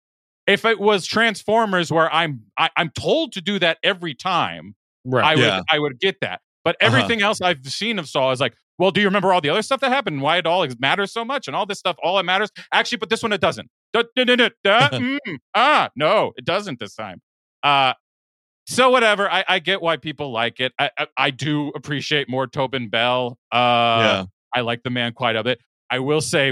[0.48, 4.76] if it was Transformers, where I'm I, I'm told to do that every time.
[5.06, 5.26] right.
[5.26, 5.58] I Yeah.
[5.58, 6.42] would I would get that.
[6.64, 6.88] But Uh-huh.
[6.88, 9.62] everything else I've seen of Saw is like, well, do you remember all the other
[9.62, 10.22] stuff that happened?
[10.22, 12.50] Why it all matters so much and all this stuff, all it matters.
[12.74, 13.70] Actually, but this one it doesn't.
[13.94, 15.18] Duh, duh, duh, duh, duh, mm,
[15.56, 17.22] ah, no, it doesn't this time.
[17.64, 17.94] Uh
[18.66, 19.30] so whatever.
[19.30, 20.74] I, I get why people like it.
[20.80, 23.38] I, I I do appreciate more Tobin Bell.
[23.52, 25.60] Uh yeah, I like the man quite a bit.
[25.90, 26.52] I will say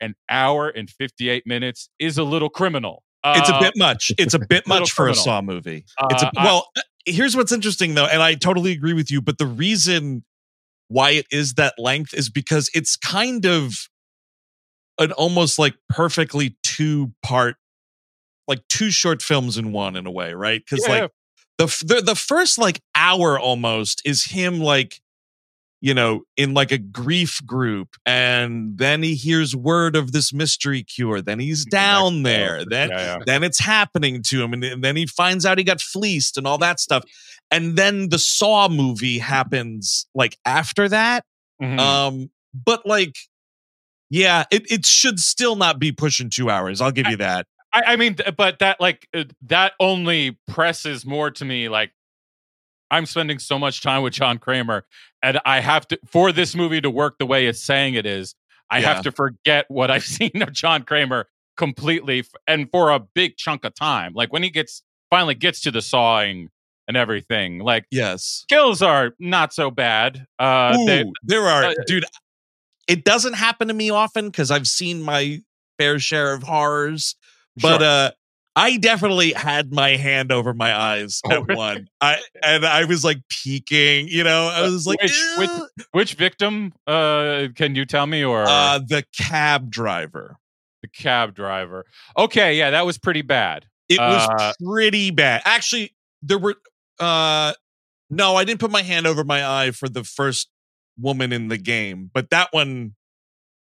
[0.00, 3.02] an hour and 58 minutes is a little criminal.
[3.24, 4.12] it's a Uh, bit much.
[4.18, 5.14] It's a bit much for a.
[5.14, 5.84] Saw movie.
[6.10, 6.68] It's a uh, I- well.
[7.06, 9.20] here's what's interesting though, and I totally agree with you.
[9.22, 10.24] But the reason
[10.88, 13.88] why it is that length is because it's kind of
[14.98, 17.56] an almost like perfectly two part,
[18.48, 20.62] like two short films in one in a way, right?
[20.68, 20.94] Because Yeah.
[21.02, 21.10] like
[21.58, 25.00] the, the the first like hour almost is him like
[25.80, 30.82] you know in like a grief group and then he hears word of this mystery
[30.82, 33.18] cure then he's down there then yeah, yeah.
[33.26, 36.46] then it's happening to him and, and then he finds out he got fleeced and
[36.46, 37.04] all that stuff
[37.50, 41.24] and then the saw movie happens like after that
[41.62, 41.78] Mhm.
[41.78, 43.14] um but like
[44.10, 47.82] yeah it, it should still not be pushing two hours i'll give you that I,
[47.92, 51.68] I mean, but that like uh, that only presses more to me.
[51.68, 51.90] Like,
[52.90, 54.84] I'm spending so much time with John Kramer,
[55.22, 58.34] and I have to for this movie to work the way it's saying it is.
[58.70, 58.94] I Yeah.
[58.94, 63.36] have to forget what I've seen of John Kramer completely, f- and for a big
[63.36, 64.12] chunk of time.
[64.14, 66.50] Like when he gets finally gets to the sawing
[66.86, 70.26] and everything, like yes kills are not so bad.
[70.38, 72.04] Uh, Ooh, they, there are, uh, dude.
[72.86, 75.42] It doesn't happen to me often because I've seen my
[75.78, 77.16] fair share of horrors,
[77.60, 77.86] but Sure.
[77.88, 78.10] uh,
[78.56, 81.88] I definitely had my hand over my eyes Oh, at one.
[82.00, 84.46] I and I was like peeking, you know.
[84.48, 85.50] I was like, which- which-
[85.90, 86.72] which victim?
[86.86, 88.22] Uh, can you tell me?
[88.24, 90.36] Or uh, the cab driver.
[90.82, 91.84] the cab driver?
[92.16, 93.66] Okay, yeah, that was pretty bad.
[93.88, 95.42] It was Uh, pretty bad.
[95.44, 96.54] Actually, there were
[97.00, 97.54] uh
[98.10, 100.48] no, I didn't put my hand over my eye for the first
[101.00, 102.94] woman in the game, but that one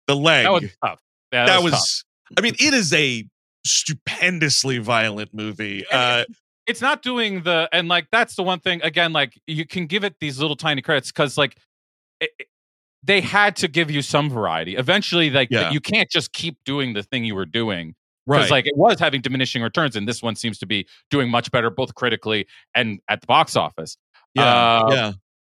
[0.06, 1.00] the leg That was tough.
[1.32, 2.38] Yeah, that, that, was, was, tough.
[2.38, 3.24] I mean, it is a
[3.68, 5.84] stupendously violent movie.
[5.90, 6.24] Uh
[6.66, 9.12] It's not doing the and like that's the one thing again.
[9.12, 11.56] Like you can give it these little tiny credits because like
[12.20, 12.30] it,
[13.02, 14.76] they had to give you some variety.
[14.76, 15.70] Eventually, like Yeah.
[15.70, 17.94] you can't just keep doing the thing you were doing
[18.26, 21.50] because like it was having diminishing returns, and this one seems to be doing much
[21.50, 23.96] better both critically and at the box office.
[24.34, 25.12] yeah, uh, yeah.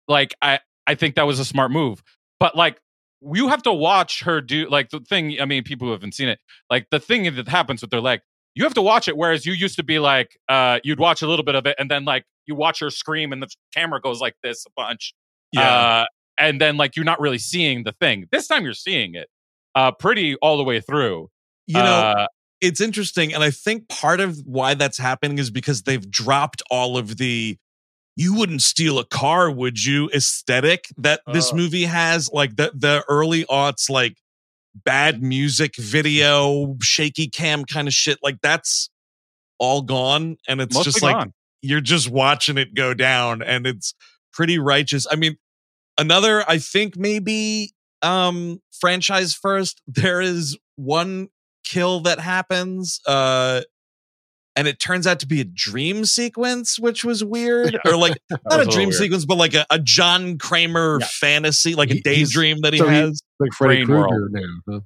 [0.06, 2.02] like I I think that was a smart move.
[2.38, 2.80] But like
[3.22, 5.40] you have to watch her do like the thing.
[5.40, 8.20] I mean, people who haven't seen it, like the thing that happens with their leg,
[8.54, 9.16] you have to watch it.
[9.16, 11.90] Whereas you used to be like, uh, you'd watch a little bit of it, and
[11.90, 15.14] then like you watch her scream, and the camera goes like this a bunch.
[15.52, 15.62] Yeah.
[15.62, 16.04] Uh,
[16.38, 18.26] and then like you're not really seeing the thing.
[18.32, 19.28] This time you're seeing it,
[19.74, 21.28] uh, pretty all the way through.
[21.66, 22.26] you know, uh,
[22.60, 26.98] it's interesting and I think part of why that's happening is because they've dropped all
[26.98, 27.56] of the
[28.16, 30.10] you wouldn't steal a car, would you?
[30.14, 31.56] aesthetic that this Uh.
[31.56, 34.16] movie has like the the early aughts like
[34.84, 38.88] bad music video, shaky cam kind of shit like that's
[39.58, 41.32] all gone and it's just like gone.
[41.62, 43.94] you're just watching it go down and it's
[44.32, 45.06] pretty righteous.
[45.10, 45.36] I mean,
[45.98, 51.28] another I think maybe um franchise first there is one
[51.64, 53.60] kill that happens uh
[54.56, 58.40] and it turns out to be a dream sequence which was weird or like not
[58.58, 58.98] was a dream weird.
[59.00, 61.06] sequence but like a, a John Kramer Yeah.
[61.10, 64.40] fantasy like a He- he's- daydream that he so he- has like Freddy Krueger now.
[64.68, 64.80] Huh?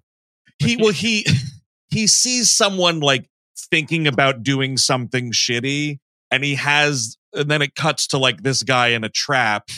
[0.58, 1.26] he well he
[1.90, 3.28] he sees someone like
[3.70, 5.98] thinking about doing something shitty
[6.30, 9.68] and he has and then it cuts to like this guy in a trap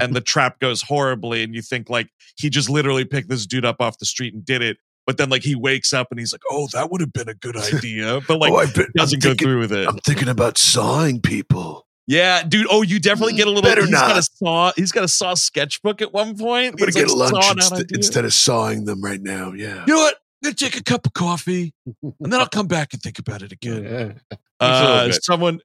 [0.00, 3.64] and the trap goes horribly and you think like he just literally picked this dude
[3.64, 6.34] up off the street and did it but then like he wakes up and he's
[6.34, 9.32] like oh that would have been a good idea but like oh, been, doesn't go
[9.34, 11.86] through with it I'm thinking about sawing people.
[12.06, 14.24] yeah dude oh you definitely get a little Better he's got a not.
[14.24, 17.56] saw he's got a saw sketchbook at one point I'm gonna He's, get like, lunch
[17.56, 19.52] inst- instead of sawing them right now.
[19.52, 19.82] Yeah.
[19.86, 22.92] you know what I'm gonna take a cup of coffee and then I'll come back
[22.92, 24.36] and think about it again Yeah.
[24.60, 25.60] Uh, someone,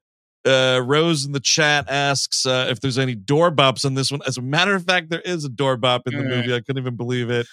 [0.45, 4.21] uh, Rose in the chat asks uh, if there's any door bops on this one.
[4.27, 6.53] As a matter of fact, there is a door bop in the movie.
[6.53, 7.47] I couldn't even believe it.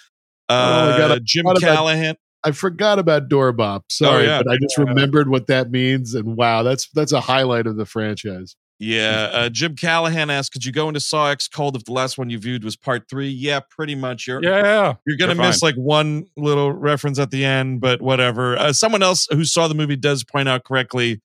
[0.51, 2.15] Oh, Uh, I gotta- Jim what about- Callahan.
[2.43, 3.83] I forgot about Doorbop.
[3.91, 4.41] Sorry, yeah.
[4.43, 7.85] but I just remembered what that means, and wow, that's that's a highlight of the
[7.85, 8.55] franchise.
[8.79, 12.17] Yeah, uh, Jim Callahan asked, "Could you go into Saw X Cold if the last
[12.17, 13.29] one you viewed was part three?
[13.29, 14.25] Yeah, pretty much.
[14.25, 18.57] You're Yeah, you're gonna You're miss like one little reference at the end, but whatever.
[18.57, 21.21] Uh, someone else who saw the movie does point out correctly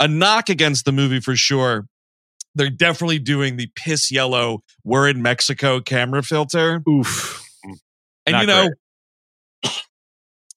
[0.00, 1.86] a knock against the movie for sure.
[2.54, 7.43] They're definitely doing the piss yellow "We're in Mexico" camera filter, Oof.
[8.26, 8.62] And Not you know.
[9.62, 9.80] great.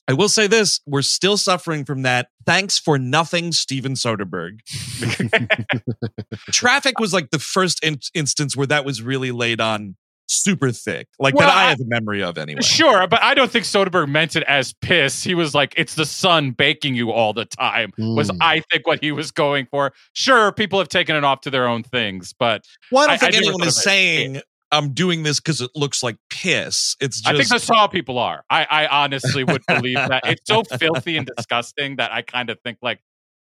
[0.10, 2.30] I will say this: we're still suffering from that.
[2.46, 4.60] Thanks for nothing, Steven Soderbergh.
[6.52, 9.96] Traffic was like the first in- instance where that was really laid on
[10.30, 12.62] super thick, like Well, that I I- have a memory of anyway.
[12.62, 15.24] Sure, but I don't think Soderbergh meant it as piss.
[15.24, 18.38] He was like, "It's the sun baking you all the time." Was Mm.
[18.42, 19.92] I think what he was going for?
[20.14, 23.18] Sure, people have taken it off to their own things, but Well, I don't I-
[23.18, 26.96] think I anyone is saying I'm doing this because it looks like piss.
[27.00, 28.44] It's just I think the Saw people are.
[28.50, 32.60] I, I honestly would believe that it's so filthy and disgusting that I kind of
[32.62, 33.00] think like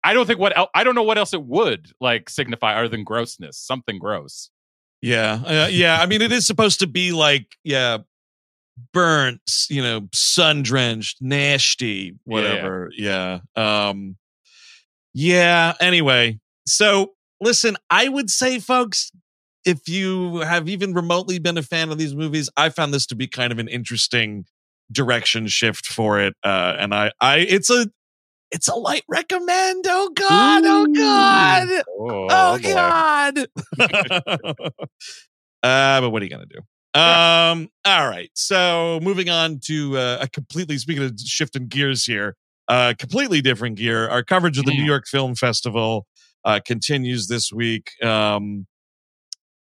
[0.04, 2.88] I don't think what el- I don't know what else it would like signify other
[2.88, 4.50] than grossness, something gross.
[5.02, 6.00] yeah, uh, yeah.
[6.02, 8.00] I mean, it is supposed to be like yeah,
[8.94, 12.92] burnt, you know, sun drenched, nasty, whatever.
[12.96, 13.40] Yeah.
[13.56, 14.18] Um,
[15.14, 15.74] yeah.
[15.80, 19.12] Anyway, so listen, I would say, folks,
[19.66, 23.16] if you have even remotely been a fan of these movies, I found this to
[23.16, 24.46] be kind of an interesting
[24.92, 26.34] direction shift for it.
[26.44, 27.88] Uh, and I, I, it's a,
[28.52, 29.86] it's a light recommend.
[29.88, 30.64] Oh God!
[30.66, 31.68] Oh God!
[31.88, 32.60] Oh, Oh.
[32.60, 33.38] God.
[35.64, 36.60] uh, but what are you gonna do?
[37.00, 38.32] Um, all right.
[38.34, 42.36] So moving on to uh, a completely speaking of shifting gears here,
[42.68, 44.10] uh, completely different gear.
[44.10, 44.88] Our coverage of the New Mm.
[44.88, 46.08] York Film Festival
[46.44, 47.92] uh, continues this week.
[48.04, 48.66] Um,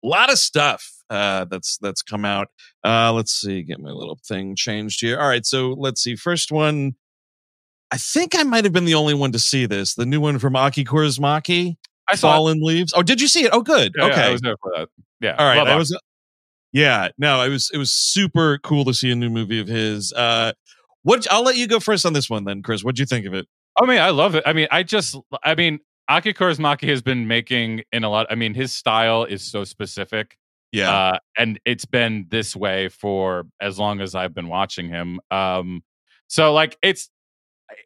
[0.05, 2.49] a lot of stuff uh, that's that's come out.
[2.85, 5.19] Uh, let's see, get my little thing changed here.
[5.19, 6.17] All right, so let's see.
[6.17, 6.95] First one,
[7.91, 9.95] I think I might have been the only one to see this.
[9.95, 11.77] The new one from Aki Kaurismäki,
[12.09, 12.29] I saw.
[12.29, 12.37] it.
[12.37, 12.93] Fallen Leaves.
[12.95, 13.51] Oh, did you see it?
[13.53, 13.93] Oh, good.
[13.97, 14.23] Yeah, yeah, okay.
[14.23, 14.89] I was there for that.
[15.21, 15.37] Yeah.
[15.39, 15.67] All right.
[15.67, 15.97] I was.
[16.73, 17.09] Yeah.
[17.19, 17.71] No, it was.
[17.73, 20.13] It was super cool to see a new movie of his.
[20.13, 20.53] Uh,
[21.03, 21.27] what?
[21.31, 22.85] I'll let you go first on this one, then, Chris.
[22.85, 23.47] What'd you think of it?
[23.81, 24.43] I mean, I love it.
[24.45, 25.79] I mean, I just, I mean,
[26.09, 28.27] Aki Kaurismäki has been making in a lot.
[28.31, 30.37] I mean, his style is so specific,
[30.73, 30.91] Yeah.
[30.91, 35.21] uh, and it's been this way for as long as I've been watching him.
[35.31, 35.83] Um,
[36.29, 37.11] so like, it's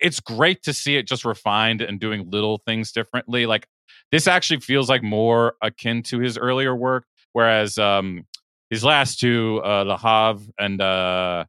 [0.01, 3.47] it's great to see it just refined and doing little things differently.
[3.47, 3.67] Like
[4.13, 8.25] this actually feels like more akin to his earlier work, whereas um,
[8.71, 11.45] his last two, uh, Le Havre and uh,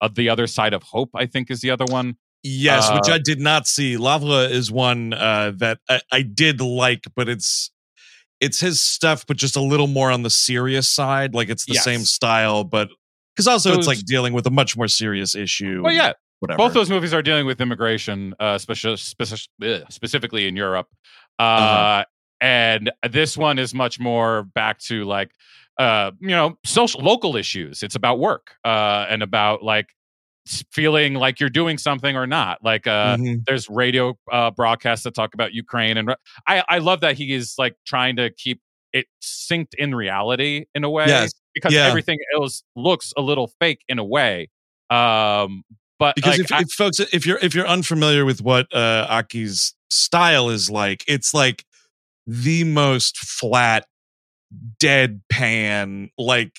[0.00, 2.16] of the other side of hope, I think is the other one.
[2.44, 3.96] Yes, which uh, I did not see.
[3.96, 7.70] Le Havre is one uh, that I, I did like, but it's
[8.40, 11.34] it's his stuff, but just a little more on the serious side.
[11.34, 12.90] Like it's the same style, but
[13.34, 15.80] because also it's like dealing with a much more serious issue.
[15.82, 16.58] Well, yeah, whatever.
[16.58, 20.88] both those movies are dealing with immigration, uh, speci- speci- specifically in Europe.
[21.38, 22.04] Uh, Uh-huh.
[22.40, 25.30] And this one is much more back to like,
[25.78, 27.82] uh, you know, social local issues.
[27.82, 29.86] It's about work uh, and about like
[30.72, 32.62] feeling like you're doing something or not.
[32.62, 33.44] Like, uh, Mhm.
[33.46, 36.14] there's radio uh, broadcasts that talk about Ukraine, and
[36.46, 38.60] I, I love that he is like trying to keep
[38.92, 41.32] it synced in reality in a way Yes.
[41.54, 41.86] because Yeah.
[41.86, 44.48] everything else looks a little fake in a way.
[44.90, 45.64] Um,
[45.98, 49.06] but because like, if, I- if folks if you're if you're unfamiliar with what uh
[49.08, 51.64] aki's style is like it's like
[52.26, 53.86] the most flat
[54.80, 56.52] deadpan like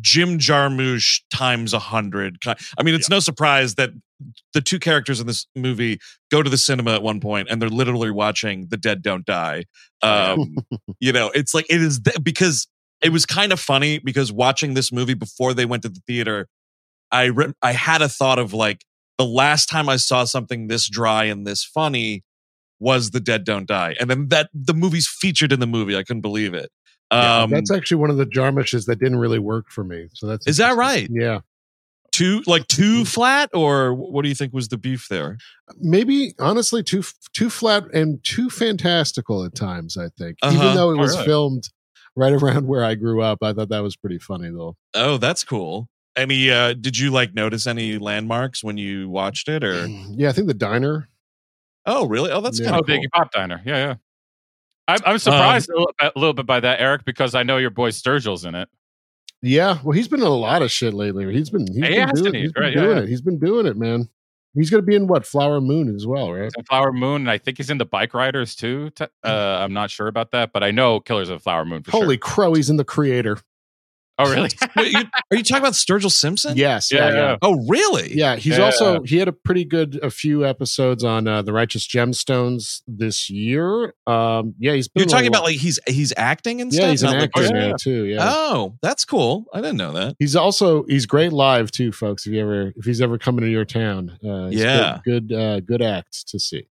[0.00, 3.90] jim jarmusch times a hundred i mean it's no surprise that
[4.54, 5.98] the two characters in this movie
[6.30, 9.64] go to the cinema at one point and they're literally watching the dead don't die
[10.02, 10.56] um
[11.00, 12.66] you know it's like it is th- because
[13.02, 16.48] it was kind of funny because watching this movie before they went to the theater
[17.14, 18.84] I re- I had a thought of like
[19.18, 22.24] the last time I saw something this dry and this funny
[22.80, 25.96] was The Dead Don't Die, and then that the movie's featured in the movie.
[25.96, 26.70] I couldn't believe it.
[27.12, 30.08] Yeah, Um, that's actually one of the Jarmusches that didn't really work for me.
[30.14, 31.08] So that's Is that right?
[31.10, 31.40] Yeah,
[32.12, 35.38] too like too flat, or what do you think was the beef there?
[35.80, 37.02] maybe honestly too
[37.34, 39.96] too flat and too fantastical at times.
[39.96, 40.54] I think, Uh-huh.
[40.56, 41.24] even though it Oh, was really?
[41.26, 41.68] filmed
[42.16, 44.76] right around where I grew up, I thought that was pretty funny though.
[44.94, 45.88] Oh, that's cool.
[46.16, 46.50] Any?
[46.50, 49.86] uh Did you like notice any landmarks when you watched it, or?
[49.86, 51.08] Yeah, I think the diner.
[51.86, 52.30] Oh, really?
[52.30, 52.66] Oh, that's Yeah.
[52.66, 52.96] kind oh, of cool.
[52.96, 53.60] Biggie Pop Diner.
[53.66, 53.94] Yeah, yeah.
[54.88, 57.70] I'm, I'm surprised a, little, a little bit by that, Eric, because I know your
[57.70, 58.68] boy Sturgill's in it.
[59.42, 61.30] Yeah, well, he's been in a lot of shit lately.
[61.32, 62.40] He's been he's He been doing, he?
[62.42, 63.02] he's been Right, doing yeah.
[63.02, 63.08] it.
[63.08, 64.08] He's been doing it, man.
[64.54, 66.50] He's gonna be in what Flower Moon as well, right?
[66.68, 68.90] Flower Moon, and I think he's in the Bike Riders too.
[69.00, 72.14] Uh, I'm not sure about that, but I know Killers of Flower Moon for Holy
[72.16, 72.18] sure.
[72.18, 73.38] crow, he's in the creator.
[74.18, 74.50] Oh, really?
[74.76, 75.00] Wait, you,
[75.32, 76.56] are you talking about Sturgill Simpson?
[76.56, 77.20] Yes, Yeah, yeah, yeah.
[77.30, 77.36] yeah.
[77.42, 78.14] Oh, really?
[78.16, 78.64] Yeah, he's Yeah.
[78.64, 83.28] also he had a pretty good a few episodes on uh, the Righteous Gemstones this
[83.28, 83.92] year.
[84.06, 86.90] Um, yeah, he's been You're talking about like he's he's acting and yeah, stuff.
[86.90, 87.68] he's an Not like- actor oh, yeah.
[87.70, 88.04] now too.
[88.04, 89.46] Yeah, Oh, that's cool.
[89.52, 90.14] I didn't know that.
[90.20, 92.24] he's also he's great live too, folks.
[92.26, 95.00] If you ever if he's ever coming to your town, uh, he's Yeah.
[95.04, 96.68] good good, uh, good act to see.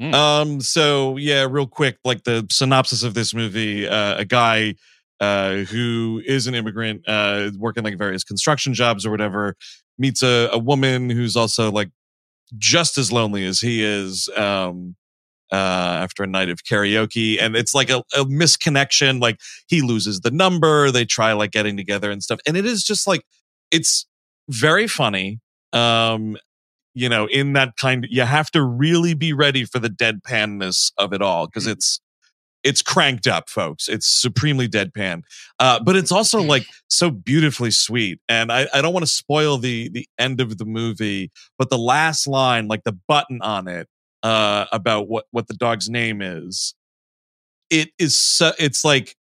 [0.00, 0.60] Um.
[0.60, 4.74] So yeah, real quick, like the synopsis of this movie: uh, a guy
[5.20, 9.56] uh, who is an immigrant, uh, working like various construction jobs or whatever,
[9.98, 11.90] meets a, a woman who's also like
[12.58, 14.28] just as lonely as he is.
[14.36, 14.96] Um.
[15.52, 19.20] Uh, after a night of karaoke, and it's like a, a misconnection.
[19.20, 19.38] Like
[19.68, 20.90] he loses the number.
[20.90, 23.24] They try like getting together and stuff, and it is just like
[23.70, 24.06] it's
[24.48, 25.38] very funny.
[25.72, 26.36] Um,
[26.94, 31.12] you know, in that kind, you have to really be ready for the deadpanness of
[31.12, 32.00] it all because it's
[32.64, 33.88] it's cranked up, folks.
[33.88, 35.22] It's supremely deadpan,
[35.60, 38.20] uh, but it's also like so beautifully sweet.
[38.28, 41.78] And I, I don't want to spoil the the end of the movie, but the
[41.78, 43.86] last line, like the button on it,
[44.22, 46.74] uh, about what what the dog's name is,
[47.70, 49.14] it is so it's like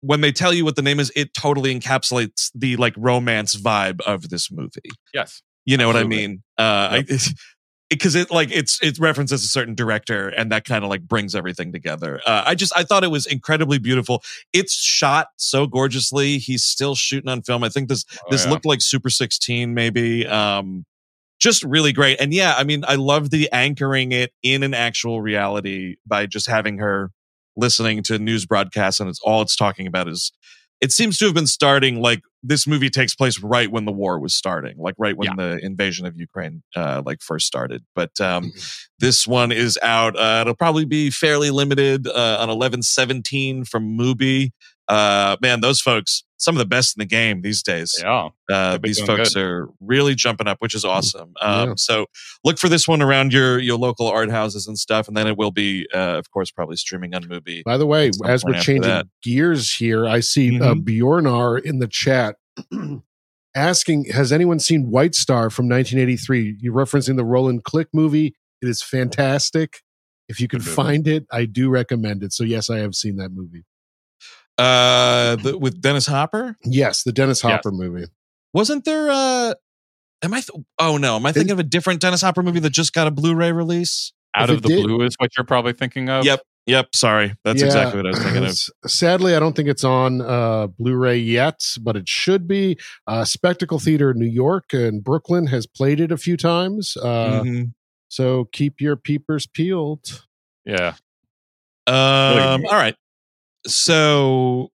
[0.00, 4.00] when they tell you what the name is, it totally encapsulates the like romance vibe
[4.02, 4.90] of this movie.
[5.12, 5.42] Yes.
[5.66, 6.16] You know Absolutely.
[6.16, 6.42] what I mean?
[6.58, 7.18] Uh, I,
[7.90, 11.34] because it like it's it references a certain director and that kind of like brings
[11.34, 12.20] everything together.
[12.26, 14.22] Uh, I just I thought it was incredibly beautiful.
[14.52, 16.38] It's shot so gorgeously.
[16.38, 17.62] He's still shooting on film.
[17.62, 18.50] I think this Oh, this yeah.
[18.50, 20.26] looked like Super 16 maybe.
[20.26, 20.84] Um,
[21.38, 22.20] just really great.
[22.20, 26.46] And yeah, I mean, I love the anchoring it in an actual reality by just
[26.48, 27.10] having her
[27.56, 30.32] listening to news broadcasts and it's all it's talking about is
[30.84, 34.20] it seems to have been starting like this movie takes place right when the war
[34.20, 37.82] was starting like right when the invasion of ukraine uh like first started.
[37.94, 38.52] But um
[38.98, 44.50] this one is out uh it'll probably be fairly limited uh on 1117 from mubi
[44.88, 48.28] uh man those folks some of the best in the game these days Yeah.
[48.52, 49.42] uh, these folks good.
[49.42, 51.32] are really jumping up, which is awesome.
[51.40, 51.74] Um, Yeah.
[51.78, 52.06] So
[52.44, 55.38] look for this one around your your local art houses and stuff, and then it
[55.38, 57.64] will be, uh, of course, probably streaming on MUBI.
[57.64, 59.06] By the way, as we're changing that.
[59.22, 62.36] gears here, I see uh, Bjornar in the chat
[63.56, 68.34] asking, "Has anyone seen White Star from 1983?" You're referencing the Roland Klick movie.
[68.60, 69.78] It is fantastic.
[70.28, 72.32] If you can find it, I do recommend it.
[72.32, 73.64] So yes, I have seen that movie.
[74.58, 77.50] Uh, the, with Dennis Hopper, Yes, the Dennis Yes.
[77.52, 78.06] Hopper movie.
[78.52, 79.10] wasn't there?
[79.10, 79.54] Uh,
[80.22, 80.40] am I?
[80.40, 83.06] Th- oh no, am I thinking of a different Dennis Hopper movie that just got
[83.06, 84.12] a Blu-ray release?
[84.36, 86.24] Out of the did- blue is what you're probably thinking of.
[86.24, 86.88] Yep, yep.
[86.94, 87.66] Sorry, that's Yeah.
[87.66, 88.90] exactly what I was thinking of.
[88.90, 92.78] Sadly, I don't think it's on uh, Blu-ray yet, but it should be.
[93.08, 96.96] Uh, Spectacle Theater in New York and Brooklyn has played it a few times.
[96.96, 97.72] Uh, Mhm.
[98.08, 100.24] So keep your peepers peeled.
[100.64, 100.94] Yeah.
[101.88, 102.94] Um, all right.
[103.66, 104.70] So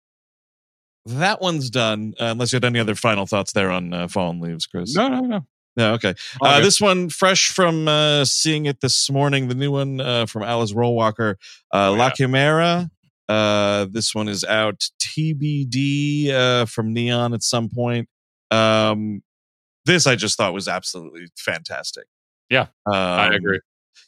[1.06, 2.14] that one's done.
[2.20, 4.96] Uh, unless you had any other final thoughts there on uh, Fallen Leaves, Chris.
[4.96, 5.46] No, no, no.
[5.76, 6.16] No, okay.
[6.42, 10.42] Uh, this one, fresh from uh, seeing it this morning, the new one uh, from
[10.42, 11.36] Alice Rohrwacher,
[11.72, 12.10] uh, Oh, La yeah.
[12.14, 12.90] Chimera.
[13.30, 18.10] Uh, this one is out TBD uh, from Neon at some point.
[18.50, 19.22] Um,
[19.86, 22.06] this I just thought was absolutely fantastic.
[22.50, 23.60] Yeah, um, I agree.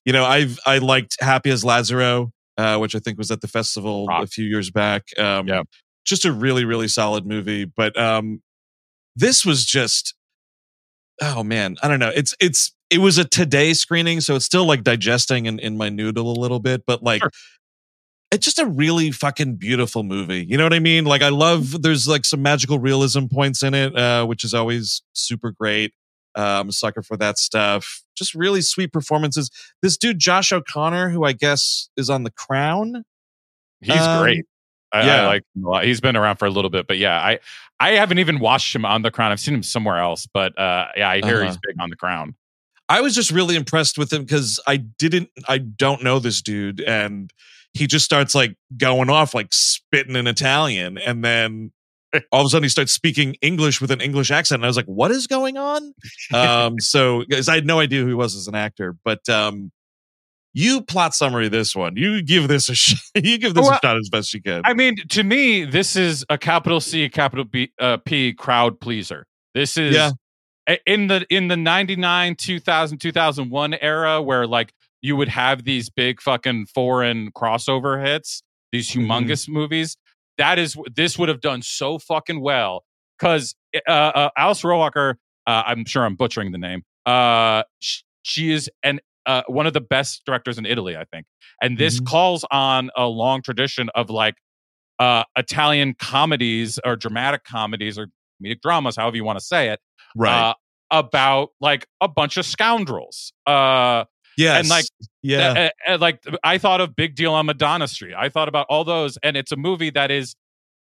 [0.05, 3.47] You know, I've I liked Happy as Lazzaro, uh, which I think was at the
[3.47, 4.23] festival Rock.
[4.23, 5.03] a few years back.
[5.17, 5.63] Um, Yeah.
[6.05, 7.65] just a really really solid movie.
[7.65, 8.41] But um,
[9.15, 10.13] this was just
[11.21, 12.11] oh man, I don't know.
[12.15, 15.89] It's it's it was a today screening, so it's still like digesting in, in my
[15.89, 17.29] noodle a little bit, but like Sure.
[18.31, 20.43] it's just a really fucking beautiful movie.
[20.47, 21.05] You know what I mean?
[21.05, 25.01] Like I love there's like some magical realism points in it, uh, which is always
[25.13, 25.93] super great.
[26.35, 28.01] I'm a sucker for that stuff.
[28.15, 29.49] Just really sweet performances.
[29.81, 33.03] This dude Josh O'Connor, who I guess is on The Crown.
[33.81, 34.45] He's Um, great.
[34.91, 35.23] I, yeah.
[35.23, 35.83] I like him a lot.
[35.85, 37.39] He's been around for a little bit, but yeah, I
[37.79, 39.31] I haven't even watched him on the crown.
[39.31, 41.45] I've seen him somewhere else, but uh, yeah, I hear Uh-huh.
[41.45, 42.35] he's big on the crown.
[42.89, 46.81] I was just really impressed with him because I didn't, I don't know this dude,
[46.81, 47.31] and
[47.73, 51.71] he just starts like going off, like spitting in Italian, and then
[52.31, 54.77] all of a sudden he starts speaking English with an English accent, and I was
[54.77, 55.93] like, "What is going on?"
[56.33, 59.71] Um, so, because I had no idea who he was as an actor, but um,
[60.53, 61.95] you plot summary this one.
[61.95, 64.61] You give this a sh- you give this Well, a shot as best you can.
[64.65, 69.25] I mean, to me, this is a capital C, capital B, uh, P crowd pleaser.
[69.53, 70.11] This is Yeah.
[70.85, 76.21] in the in the 99 2000 2001 era where like you would have these big
[76.21, 79.05] fucking foreign crossover hits these Mhm.
[79.07, 79.95] humongous movies
[80.39, 82.83] that is this would have done so fucking well
[83.19, 83.55] because
[83.87, 85.15] uh, uh alice rohrwacher
[85.47, 89.73] uh, i'm sure i'm butchering the name uh sh- she is an uh, one of
[89.73, 91.27] the best directors in italy i think
[91.61, 92.05] and this Mhm.
[92.07, 94.35] calls on a long tradition of like
[94.99, 98.07] uh italian comedies or dramatic comedies or
[98.41, 99.79] comedic dramas however you want to say it
[100.15, 100.31] right?
[100.31, 100.53] uh,
[100.91, 103.31] about like a bunch of scoundrels.
[103.45, 104.05] Uh,
[104.39, 104.59] yes.
[104.59, 104.85] and, like,
[105.21, 105.53] yeah.
[105.53, 108.13] th- uh, uh, like I thought of Big Deal on Madonna Street.
[108.17, 110.35] I thought about all those, and it's a movie that is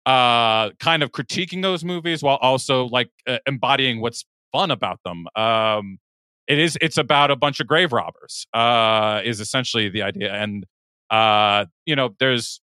[0.06, 5.28] uh, kind of critiquing those movies while also like uh, embodying what's fun about them.
[5.36, 6.00] Um,
[6.48, 6.78] it is.
[6.82, 8.48] It's about a bunch of grave robbers.
[8.54, 10.66] Uh, is essentially the idea, and
[11.10, 12.62] uh, you know, there's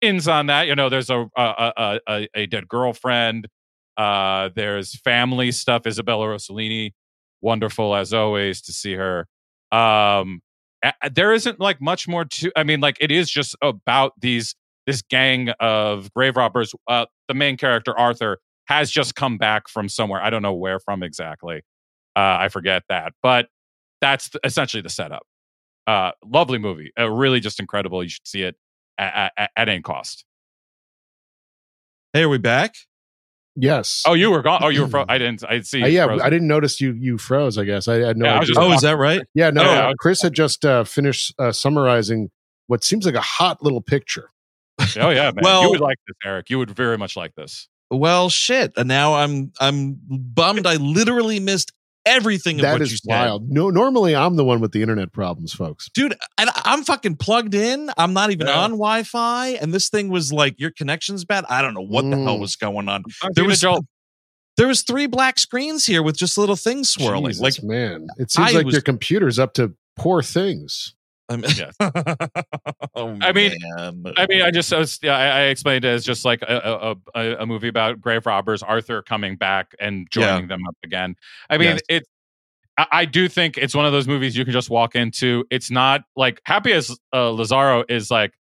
[0.00, 0.66] ins on that.
[0.66, 3.46] You know, there's a a, a, a, a dead girlfriend.
[3.96, 5.86] Uh, there's family stuff.
[5.86, 6.92] Isabella Rossellini,
[7.40, 9.26] wonderful as always to see her.
[9.72, 10.40] Um,
[11.12, 12.50] there isn't like much more to.
[12.56, 14.54] I mean, like it is just about these
[14.86, 16.74] this gang of grave robbers.
[16.88, 20.22] Uh, the main character Arthur has just come back from somewhere.
[20.22, 21.62] I don't know where from exactly.
[22.16, 23.48] Uh, I forget that, but
[24.00, 25.26] that's th- essentially the setup.
[25.86, 28.02] Uh, lovely movie, uh, really just incredible.
[28.02, 28.56] You should see it
[28.98, 30.24] at, at, at any cost.
[32.12, 32.74] hey, are we back?
[33.60, 34.02] Yes.
[34.06, 34.60] Oh, you were gone.
[34.62, 34.88] Oh, you were.
[34.88, 35.44] Fro- I didn't.
[35.48, 35.82] I see.
[35.82, 36.26] Uh, yeah, frozen.
[36.26, 36.92] I didn't notice you.
[36.94, 37.58] You froze.
[37.58, 38.62] I guess I had no Yeah, was idea.
[38.62, 39.22] Oh, is that right?
[39.34, 39.62] yeah, no.
[39.62, 39.92] Oh, yeah.
[39.98, 42.30] Chris had just uh, finished uh, summarizing
[42.68, 44.30] what seems like a hot little picture.
[44.98, 45.42] Oh yeah, man.
[45.42, 46.50] Well- you would like this, Eric.
[46.50, 47.68] You would very much like this.
[47.90, 48.72] Well, shit.
[48.76, 50.66] And now I'm I'm bummed.
[50.66, 51.72] I literally missed
[52.10, 53.08] everything of That what is you said.
[53.10, 53.50] wild.
[53.50, 55.88] No, normally I'm the one with the internet problems, folks.
[55.94, 58.60] dude and i'm fucking plugged in i'm not even Yeah.
[58.60, 62.16] on wi-fi and this thing was like your connection's bad i don't know what the
[62.16, 62.40] hell Mm.
[62.40, 63.84] was going on I'm there was jolt.
[64.56, 68.30] there was three black screens here with just little things swirling Jesus, like man, it
[68.30, 70.94] seems I like was- your computer's up to poor things.
[71.30, 71.74] I'm, Yes.
[72.94, 74.02] oh, I mean- man.
[74.16, 76.96] I mean, I just, I, was, yeah, I, I explained it as just like a,
[77.14, 81.14] a, a, movie about grave robbers, Arthur coming back and joining them up again.
[81.48, 81.80] I mean, Yes.
[81.88, 82.06] it.
[82.76, 85.44] I, I do think it's one of those movies you can just walk into.
[85.50, 88.32] It's not like Happy as uh, Lazzaro is like.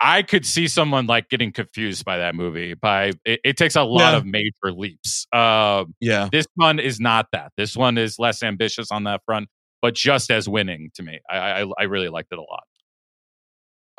[0.00, 2.74] I could see someone like getting confused by that movie.
[2.74, 4.16] By it, it takes a lot Yeah.
[4.18, 5.26] of major leaps.
[5.32, 7.50] Um, yeah this one is not that.
[7.56, 9.48] This one is less ambitious on that front,
[9.82, 11.20] but just as winning to me.
[11.30, 12.64] I I, I really liked it a lot.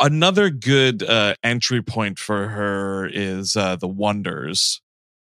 [0.02, 4.82] another good uh entry point for her is uh the wonders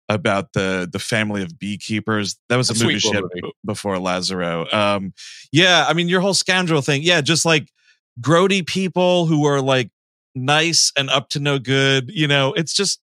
[0.09, 3.95] about the the family of beekeepers that was a A movie she had b- before
[3.95, 5.13] lazzaro um
[5.51, 7.69] yeah i mean your whole scoundrel thing yeah just like
[8.21, 9.89] grody people who are like
[10.35, 12.99] nice and up to no good you know it's just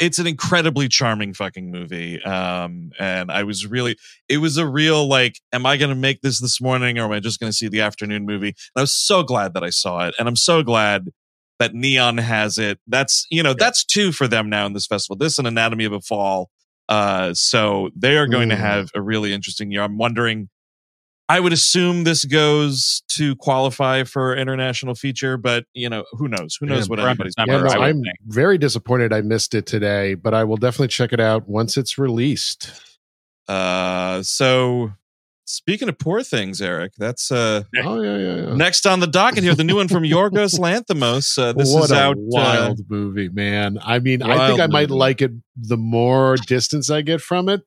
[0.00, 3.96] it's an incredibly charming fucking movie um and i was really
[4.28, 7.12] it was a real like am i going to make this this morning or am
[7.12, 8.48] i just going to see the afternoon movie?
[8.48, 11.10] And i was so glad that i saw it and i'm so glad
[11.58, 12.78] that neon has it.
[12.86, 15.16] That's you know that's two for them now in this festival.
[15.16, 16.48] This and anatomy of a fall
[16.88, 18.60] uh so they are going to Mm.
[18.60, 19.82] have a really interesting year.
[19.82, 20.48] I'm wondering
[21.30, 26.56] i would assume this goes to qualify for international feature but you know who knows
[26.58, 28.16] who knows Yeah, what anybody's Yeah, Number, no, I'm think.
[28.26, 31.98] very disappointed I missed it today, but I will definitely check it out once it's
[31.98, 32.70] released.
[33.48, 34.92] Uh, so
[35.44, 38.54] speaking of poor things, Eric, that's uh Oh yeah, yeah, yeah.
[38.54, 39.54] next on the docket here.
[39.54, 41.38] The new one from Yorgos Lanthimos.
[41.38, 42.16] Uh, this what is a out.
[42.16, 43.78] uh, wild movie, man.
[43.82, 47.62] I mean, I think I might like it the more distance I get from it.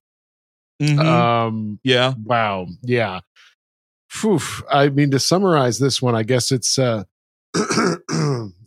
[0.81, 3.19] mhm, Um, yeah, wow, yeah.
[4.13, 4.39] Phew.
[4.71, 7.03] I mean, to summarize this one, I guess it's uh,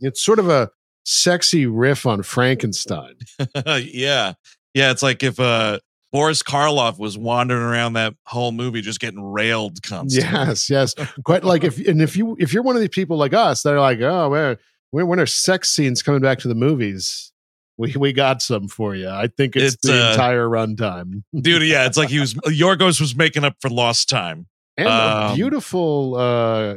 [0.00, 0.70] it's sort of a
[1.04, 3.14] sexy riff on Frankenstein.
[3.64, 4.32] yeah,
[4.74, 4.90] yeah.
[4.90, 5.78] It's like if uh
[6.10, 10.32] Boris Karloff was wandering around that whole movie just getting railed constantly.
[10.32, 10.94] Yes, yes.
[11.24, 13.72] Quite like if and if you if you're one of these people like us that
[13.72, 14.56] are like, oh man,
[14.90, 17.32] when when are sex scenes coming back to the movies?
[17.76, 19.08] We we got some for you.
[19.08, 21.22] I think it's, It's, the uh, entire runtime.
[21.40, 21.62] dude.
[21.62, 24.48] Yeah, it's like he was Yorgos was making up for lost time.
[24.78, 26.74] And a Um, beautiful uh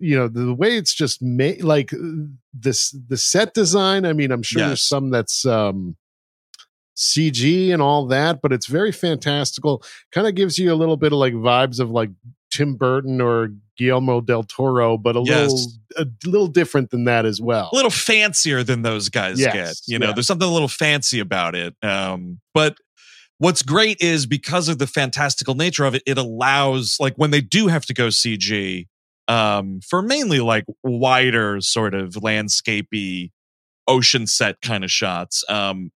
[0.00, 1.96] you know the way it's just made like uh,
[2.52, 5.96] this the set design i mean i'm sure there's some that's um
[6.96, 9.82] cg and all that but it's very fantastical
[10.12, 12.10] kind of gives you a little bit of like vibes of like
[12.50, 15.50] tim burton or guillermo del toro but a Yes.
[15.52, 19.52] little a little different than that as well a little fancier than those guys Yes,
[19.54, 19.76] get.
[19.86, 21.74] You know, there's something a little fancy about it.
[21.82, 22.76] Um, but
[23.38, 27.40] what's great is because of the fantastical nature of it, it allows like when they
[27.40, 28.86] do have to go CG
[29.28, 33.30] um, for mainly like wider sort of landscapey
[33.86, 35.44] ocean set kind of shots.
[35.48, 35.90] Um,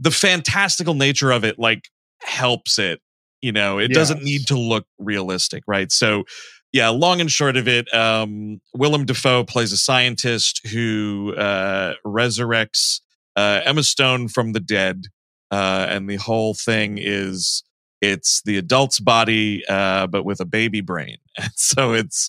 [0.00, 1.88] the fantastical nature of it like
[2.22, 3.00] helps it.
[3.40, 5.90] You know, it doesn't need to look realistic, right?
[5.90, 6.24] So
[6.72, 13.00] yeah, long and short of it, um, Willem Dafoe plays a scientist who uh, resurrects
[13.36, 15.04] uh, Emma Stone from the dead,
[15.52, 17.62] uh, and the whole thing is
[18.00, 21.18] it's the adult's body, uh, but with a baby brain.
[21.38, 22.28] And so it's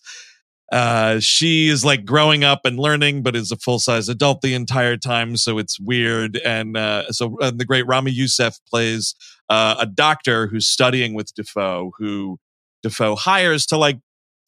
[0.72, 4.54] uh, she is like growing up and learning, but is a full size adult the
[4.54, 5.36] entire time.
[5.36, 6.38] So it's weird.
[6.38, 9.14] And uh, so uh, the great Ramy Youssef plays
[9.50, 12.40] uh, a doctor who's studying with Dafoe, who
[12.82, 14.00] Dafoe hires to like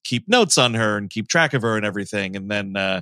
[0.04, 2.36] keep notes on her and keep track of her and everything.
[2.36, 3.02] And then, uh,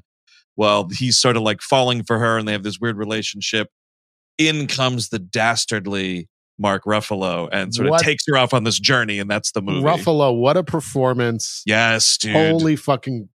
[0.58, 3.70] well, he's sort of like falling for her and they have this weird relationship.
[4.38, 6.28] In comes the dastardly
[6.60, 8.02] Mark Ruffalo and sort What?
[8.02, 9.20] of takes her off on this journey.
[9.20, 9.84] And that's the movie.
[9.86, 12.36] ruffalo what a performance Yes, dude.
[12.36, 13.30] holy fucking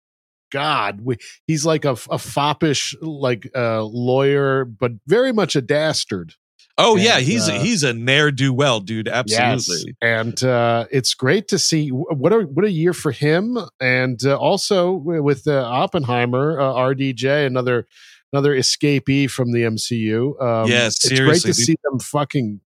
[0.52, 1.18] god we,
[1.48, 6.34] he's like a, a foppish like uh lawyer but very much a dastard
[6.78, 7.20] oh, yeah.
[7.20, 9.08] He's, uh, he's a ne'er do well, dude.
[9.08, 9.40] Yes.
[9.40, 9.96] Absolutely.
[10.02, 14.38] and uh it's great to see what a what a year for him and uh,
[14.38, 17.88] also with uh, oppenheimer uh, rdj another
[18.34, 21.56] another escapee from the mcu um Yes, it's great to dude.
[21.56, 22.60] see them fucking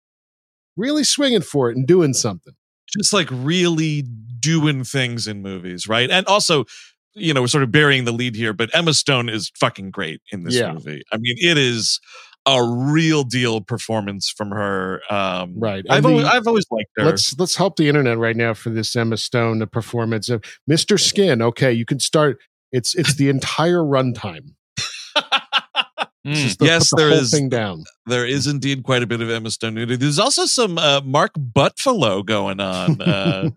[0.77, 2.55] really swinging for it and doing something
[2.97, 4.03] just like really
[4.41, 6.11] doing things in movies, right?
[6.11, 6.65] And also,
[7.15, 10.23] you know, we're sort of burying the lead here, but Emma Stone is fucking great
[10.33, 10.73] in this Yeah.
[10.73, 11.03] movie.
[11.13, 12.01] I mean, it is
[12.47, 15.03] a real deal performance from her.
[15.11, 15.85] Um, Right.
[15.91, 17.05] I've And always, I've always liked her.
[17.05, 20.99] Let's let's help the internet right now for this Emma Stone the performance of Mr.
[20.99, 21.43] Skin.
[21.43, 22.39] Okay, you can start.
[22.73, 24.55] It's it's the entire runtime.
[26.27, 26.57] Mm.
[26.61, 27.31] Yes, the there is-.
[28.07, 29.97] There is indeed quite a bit of Emma Stone nudity.
[29.97, 33.01] There's also some uh, Mark Buttfellow going on.
[33.01, 33.51] Uh,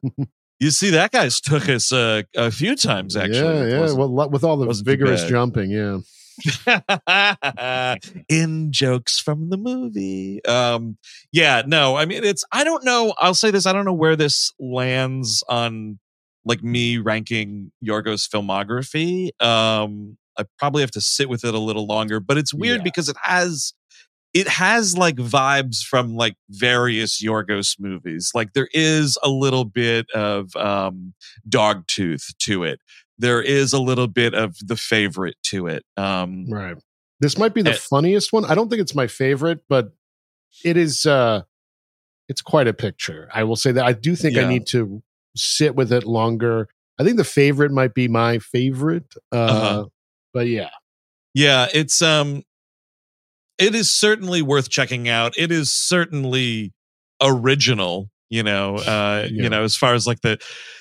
[0.60, 3.72] you see, that guy's took us uh, a few times actually.
[3.72, 3.94] yeah, yeah.
[3.94, 6.00] Well, with all the vigorous jumping, yeah.
[8.30, 10.44] in jokes from the movie.
[10.46, 10.98] Um,
[11.32, 13.14] yeah, no, I mean, it's, I don't know.
[13.18, 13.66] I'll say this.
[13.66, 16.00] I don't know where this lands on
[16.46, 19.30] like me ranking Yorgos filmography.
[19.44, 22.84] Um, I probably have to sit with it a little longer, but it's weird Yeah.
[22.84, 23.74] because it has,
[24.34, 28.32] it has like vibes from like various Yorgos movies.
[28.34, 31.14] Like there is a little bit of, um,
[31.48, 32.80] Dogtooth to it.
[33.18, 35.84] There is a little bit of the favorite to it.
[35.98, 36.78] Um, Right.
[37.20, 37.78] This might be the Eh.
[37.78, 38.46] funniest one.
[38.46, 39.94] I don't think it's my favorite, but
[40.66, 41.44] it is uh
[42.28, 43.30] it's quite a picture.
[43.34, 45.04] I will say that I do think I need to
[45.36, 46.68] sit with it longer.
[46.98, 49.14] I think the favorite might be my favorite.
[49.32, 49.86] Uh Uh-huh.
[50.34, 50.70] But yeah.
[51.34, 52.44] Yeah, it's um
[53.58, 55.34] it is certainly worth checking out.
[55.38, 56.74] It is certainly
[57.22, 59.44] original, you know, uh Yeah.
[59.44, 60.38] you know, as far as like the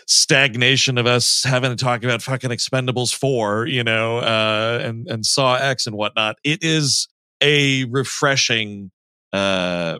[0.06, 5.24] stagnation of us having to talk about fucking Expendables 4, you know, uh and and
[5.26, 6.36] Saw X and whatnot.
[6.42, 7.08] It is
[7.42, 8.90] a refreshing
[9.32, 9.98] uh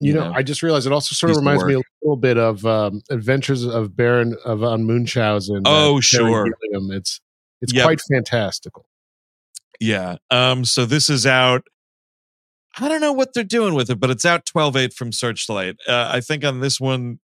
[0.00, 2.16] You, You know, know, I just realized it also sort of reminds me a little
[2.16, 5.62] bit of um Adventures of Baron of von Munchausen.
[5.66, 6.46] uh, Oh, sure.
[6.62, 6.90] Gilliam.
[6.92, 7.20] It's
[7.60, 7.84] it's Yep.
[7.84, 8.86] quite fantastical.
[9.80, 10.16] Yeah.
[10.30, 11.66] Um, so this is out.
[12.78, 15.76] I don't know what they're doing with it, but it's out 12 8 from Searchlight.
[15.88, 17.18] Uh, I think on this one,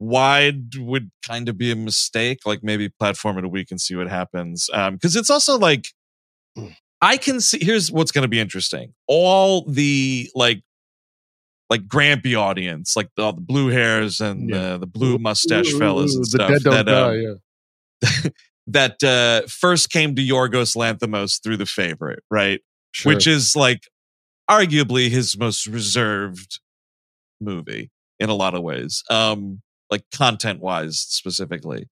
[0.00, 2.40] wide would kind of be a mistake.
[2.46, 4.68] Like maybe platform it a week and see what happens.
[4.72, 5.88] Um, because it's also like,
[7.02, 8.94] I can see, here's what's going to be interesting.
[9.06, 10.62] All the like,
[11.68, 14.70] like Grampy audience, like all the blue hairs and Yeah.
[14.72, 17.34] the, the blue mustache Ooh, fellas and the stuff dead don't that, um, die,
[18.24, 18.30] yeah.
[18.66, 22.60] that uh, first came to Yorgos Lanthimos through the favorite, right?
[22.92, 23.14] Sure.
[23.14, 23.88] Which is like
[24.50, 26.60] arguably his most reserved
[27.40, 31.88] movie in a lot of ways, um, like content wise specifically.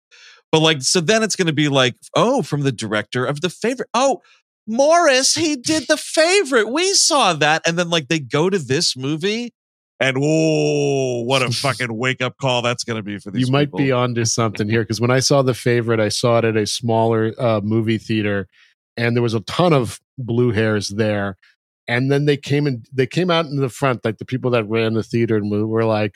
[0.51, 3.49] But like, so then it's going to be like, oh, from the director of the
[3.49, 3.89] favorite.
[3.93, 4.21] Oh,
[4.65, 6.69] Morris, he did the favorite.
[6.69, 7.61] We saw that.
[7.65, 9.53] And then like they go to this movie
[9.99, 13.51] and oh, what a fucking wake up call that's going to be for these you
[13.51, 13.79] might people.
[13.79, 16.67] be onto something here because when I saw the favorite, I saw it at a
[16.67, 18.47] smaller uh, movie theater,
[18.95, 21.37] and there was a ton of blue hairs there.
[21.89, 24.67] And then they came in, they came out in the front, like the people that
[24.67, 26.15] ran the theater and were like,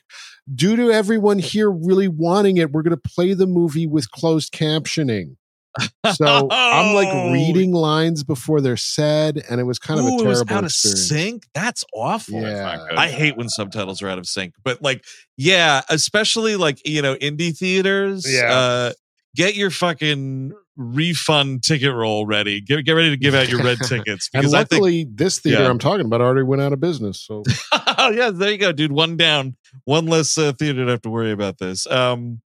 [0.53, 4.51] due to everyone here really wanting it, we're going to play the movie with closed
[4.51, 5.37] captioning.
[6.13, 7.31] So I'm like Oh.
[7.31, 10.53] reading lines before they're said, and it was kind of Ooh, a it was terrible
[10.55, 11.01] out experience.
[11.01, 11.47] of sync.
[11.53, 12.41] That's awful.
[12.41, 12.85] Yeah.
[12.97, 15.03] I hate when subtitles are out of sync, but like,
[15.37, 18.25] yeah, especially like you know indie theaters.
[18.27, 18.51] Yeah.
[18.51, 18.91] uh,
[19.35, 22.59] get your fucking refund ticket roll ready.
[22.61, 24.81] Get get ready to give out your red tickets And because I think.
[24.81, 25.69] luckily, this theater Yeah.
[25.69, 27.21] I'm talking about already went out of business.
[27.21, 28.91] So oh yeah, there you go, dude.
[28.91, 29.55] One down,
[29.85, 31.87] one less uh, theater to have to worry about this.
[31.87, 32.41] Um,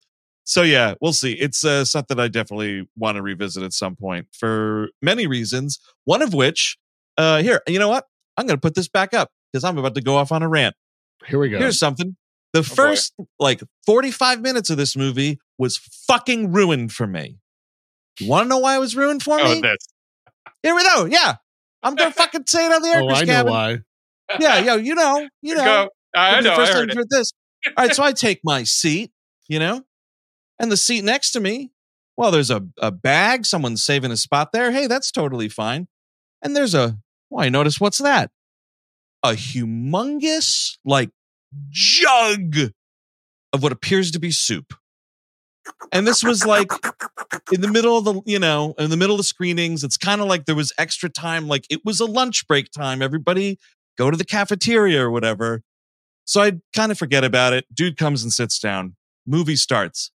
[0.46, 1.34] so yeah, we'll see.
[1.34, 5.80] It's uh, something I definitely want to revisit at some point for many reasons.
[6.06, 6.78] One of which,
[7.18, 8.06] uh, here, you know what?
[8.38, 10.48] I'm going to put this back up because I'm about to go off on a
[10.48, 10.76] rant.
[11.28, 11.58] here we go.
[11.58, 12.16] Here's something.
[12.54, 12.66] The boy.
[12.76, 15.78] first like 45 minutes of this movie was
[16.08, 17.38] fucking ruined for me.
[18.20, 19.62] You want to know why it was ruined for Oh, me?
[19.62, 19.78] this.
[20.64, 21.06] Here we go.
[21.06, 21.36] Yeah.
[21.84, 23.52] I'm going to fucking say it on the air, oh, I know Cabin.
[23.52, 23.78] why.
[24.40, 25.64] Yeah, yo, you know, you know.
[25.64, 25.90] Go.
[26.16, 26.56] I know.
[26.56, 27.08] first I heard you it.
[27.10, 27.32] this.
[27.78, 29.12] All right, so I take my seat,
[29.50, 29.84] you know,
[30.60, 31.72] and the seat next to me,
[32.18, 33.46] well, there's a, a bag.
[33.46, 34.72] Someone's saving a spot there.
[34.72, 35.88] Hey, that's totally fine.
[36.42, 36.98] And there's a,
[37.30, 38.32] well, notice what's that?
[39.24, 41.10] A humongous, like,
[41.70, 42.56] jug
[43.54, 44.74] of what appears to be soup.
[45.92, 46.72] And this was like
[47.52, 49.84] in the middle of the, you know, in the middle of the screenings.
[49.84, 53.02] It's kind of like there was extra time, like it was a lunch break time.
[53.02, 53.58] Everybody
[53.98, 55.64] go to the cafeteria or whatever.
[56.26, 57.66] So I kind of forget about it.
[57.74, 58.96] Dude comes and sits down.
[59.26, 60.12] Movie starts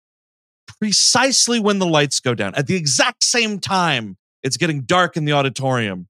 [0.80, 2.54] precisely when the lights go down.
[2.54, 6.08] At the exact same time, it's getting dark in the auditorium.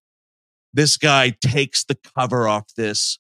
[0.75, 3.19] This guy takes the cover off this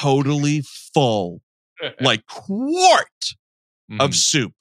[0.00, 0.62] totally
[0.94, 1.40] full,
[2.00, 3.34] like quart
[3.98, 4.14] of Mhm.
[4.14, 4.52] soup.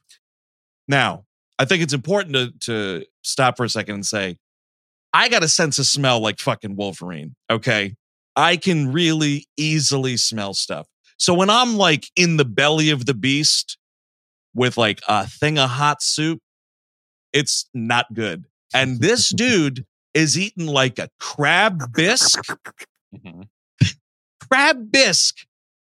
[0.87, 1.25] Now,
[1.59, 2.51] I think it's important to,
[3.01, 4.37] to stop for a second and say,
[5.13, 7.35] I got a sense of smell like fucking Wolverine.
[7.49, 7.95] Okay.
[8.35, 10.87] I can really easily smell stuff.
[11.17, 13.77] So when I'm like in the belly of the beast
[14.53, 16.39] with like a thing of hot soup,
[17.33, 18.45] it's not good.
[18.73, 22.39] And this dude is eating like a crab bisque,
[23.15, 23.47] Mhm.
[24.49, 25.45] crab bisque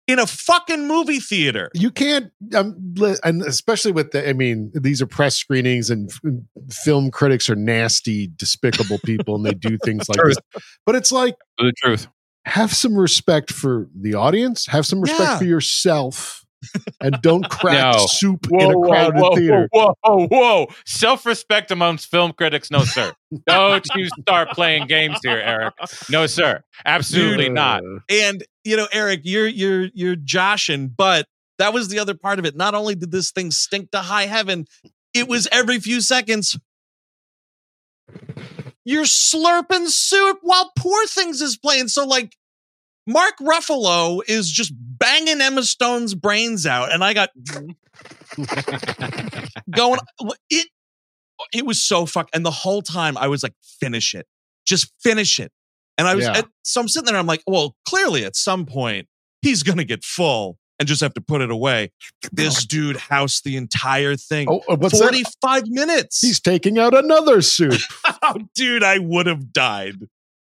[0.08, 1.70] in a fucking movie theater.
[1.74, 6.10] you can't um, li- and especially with the i mean these are press screenings and
[6.10, 10.38] f- film critics are nasty despicable people and they do things like this
[10.86, 12.08] but it's like The truth.
[12.46, 15.38] have some respect for the audience, have some respect Yeah.
[15.40, 16.46] for yourself,
[17.02, 18.06] and don't crack No.
[18.08, 19.70] soup in a crowded whoa, theater.
[19.72, 20.68] whoa, whoa, whoa.
[20.86, 23.14] Self-respect amongst film critics, no, sir.
[23.46, 25.74] Don't you start playing games here, Eric.
[26.10, 26.64] No, sir.
[26.86, 27.84] Absolutely not.
[27.84, 31.28] Uh, And you know, Eric, you're you're you're joshing, but
[31.60, 32.56] that was the other part of it.
[32.56, 34.66] Not only did this thing stink to high heaven,
[35.14, 36.58] it was every few seconds.
[38.86, 41.90] You're slurping soup while Poor Things is playing.
[41.90, 42.37] So like
[43.08, 47.30] Mark Ruffalo is just banging Emma Stone's brains out, and I got
[49.76, 50.00] going.
[50.50, 50.68] It
[51.54, 54.26] it was so fuck, and the whole time I was like, finish it,
[54.66, 55.52] just finish it.
[55.98, 56.38] And I was Yeah.
[56.38, 57.16] and so I'm sitting there.
[57.18, 59.08] I'm like, well, clearly at some point
[59.42, 61.92] he's gonna get full and just have to put it away.
[62.32, 64.48] This dude housed the entire thing.
[64.50, 65.06] oh, uh, what's that?
[65.06, 66.22] 45 minutes.
[66.22, 67.80] He's taking out another soup.
[68.22, 69.96] oh, dude, I would have died.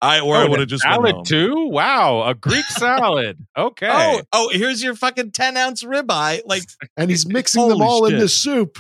[0.01, 1.25] I or I Oh, would have just went salad home.
[1.25, 1.67] too.
[1.71, 3.39] Wow, a Greek salad.
[3.57, 3.89] Okay.
[3.91, 6.43] Oh, oh, here's your fucking 10 ounce ribeye.
[6.47, 6.63] Like,
[6.97, 8.19] And he's mixing them all shit.
[8.21, 8.79] the soup.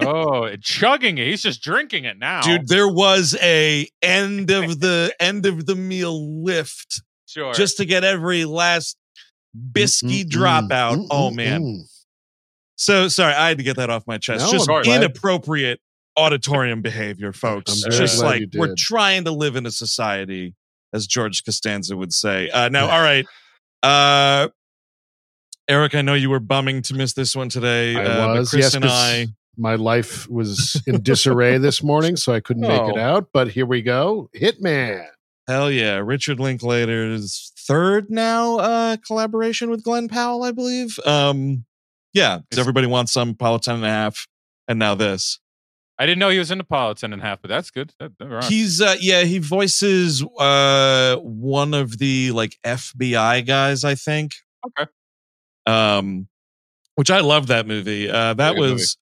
[0.00, 1.26] oh, and chugging it.
[1.26, 2.42] He's just drinking it now.
[2.42, 7.52] dude, there was a end of the end of the meal lift sure.
[7.54, 8.96] just to get every last
[9.56, 10.98] bisky Mm, mm, drop mm, out.
[10.98, 11.62] mm, oh man.
[11.62, 11.78] mm.
[12.76, 14.44] So sorry, I had to get that off my chest.
[14.46, 15.80] No, just I'm glad- inappropriate
[16.16, 17.82] auditorium behavior, folks.
[17.82, 20.54] Just like we're trying to live in a society,
[20.92, 22.48] as George Costanza would say.
[22.50, 23.26] Uh, now, all right.
[23.82, 24.48] Uh,
[25.68, 27.96] Eric, I know you were bumming to miss this one today.
[27.96, 29.26] I uh, was, Chris yes, and I.
[29.56, 33.00] My life was in disarray this morning, so I couldn't make it Oh.
[33.00, 33.28] out.
[33.32, 34.28] But here we go.
[34.36, 35.06] Hitman.
[35.46, 35.96] Hell yeah.
[35.98, 40.98] Richard Linklater's third now uh collaboration with Glen Powell, I believe.
[41.06, 41.64] Um
[42.12, 44.26] yeah, 'cause It's- everybody wants some 10 and a half,
[44.68, 45.38] and now this.
[45.98, 47.92] I didn't know he was in 10 and half, but that's good.
[48.00, 48.46] That.
[48.48, 54.32] He's uh yeah, he voices uh one of the like FBI guys, I think.
[54.66, 54.90] Okay.
[55.66, 56.28] Um
[56.96, 58.10] which I love that movie.
[58.10, 58.96] Uh that was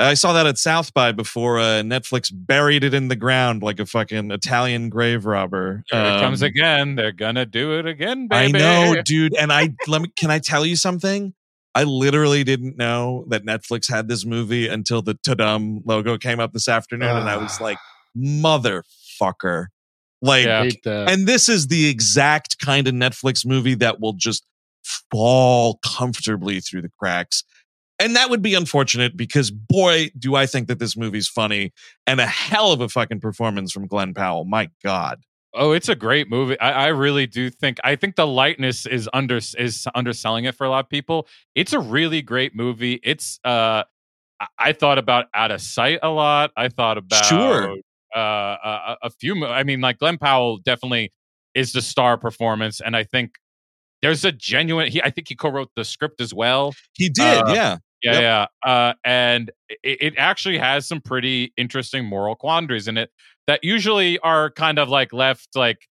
[0.00, 3.80] I saw that at South by before uh, Netflix buried it in the ground like
[3.80, 5.82] a fucking Italian grave robber.
[5.90, 6.94] Here it comes Um, again.
[6.94, 8.58] They're gonna do it again, baby.
[8.62, 9.34] I know, dude.
[9.34, 11.34] And I let me can I tell you something?
[11.74, 16.52] I literally didn't know that Netflix had this movie until the Tadum logo came up
[16.52, 17.64] this afternoon, and I was Ah.
[17.64, 17.78] like,
[18.16, 19.66] motherfucker.
[20.20, 20.68] Like, Yeah.
[21.08, 24.44] And this is the exact kind of Netflix movie that will just
[25.10, 27.44] fall comfortably through the cracks.
[28.00, 31.72] And that would be unfortunate because boy, do I think that this movie's funny
[32.06, 34.44] and a hell of a fucking performance from Glen Powell.
[34.44, 35.20] My God.
[35.58, 36.58] Oh, it's a great movie.
[36.60, 37.78] I, I really do think.
[37.82, 41.26] I think the lightness is under is underselling it for a lot of people.
[41.56, 43.00] It's a really great movie.
[43.02, 43.82] It's uh,
[44.58, 46.52] I, thought about Out of Sight a lot.
[46.56, 47.72] I thought about Sure.
[48.14, 49.44] uh, a, a few.
[49.44, 51.12] I mean, like Glen Powell definitely
[51.54, 53.32] is the star performance, and I think
[54.00, 54.90] there's a genuine.
[54.92, 56.72] He, I think he co-wrote the script as well.
[56.94, 57.76] He did, Uh, yeah.
[58.02, 58.22] Yeah, Yep.
[58.22, 58.46] yeah.
[58.70, 63.10] Uh, and it, it actually has some pretty interesting moral quandaries in it
[63.46, 65.88] that usually are kind of like left like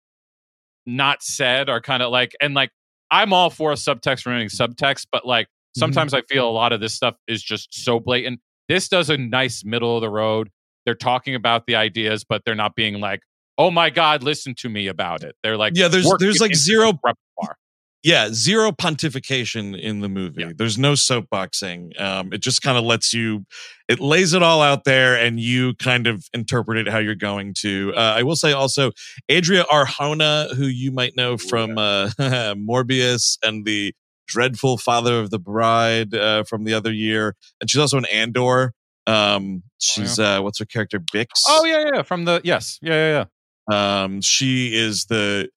[0.85, 2.69] not said or kind of like and like
[3.11, 5.47] I'm all for a subtext remaining subtext, but like
[5.77, 8.39] sometimes I feel a lot of this stuff is just so blatant.
[8.67, 10.49] This does a nice middle of the road.
[10.85, 13.21] They're talking about the ideas, but they're not being like,
[13.57, 16.93] "Oh my god, listen to me about it." They're like, Yeah, there's there's like zero
[17.03, 17.57] repertoire.
[18.05, 20.43] Yeah, zero pontification in the movie.
[20.43, 20.51] Yeah.
[20.55, 21.99] There's no soapboxing.
[21.99, 23.47] Um, it just kind of lets you,
[23.89, 27.55] it lays it all out there, and you kind of interpret it how you're going
[27.61, 27.93] to.
[27.95, 28.91] Uh, I will say also,
[29.27, 33.91] Adria Arjona, who you might know from uh, Morbius and the
[34.27, 38.73] dreadful Father of the Bride uh, from the other year, and she's also an Andor.
[39.07, 40.99] Um, she's uh, what's her character?
[40.99, 41.41] Bix.
[41.47, 42.03] Oh yeah, yeah.
[42.03, 43.25] From the yes, yeah, yeah,
[43.71, 44.03] yeah.
[44.03, 45.49] Um, she is the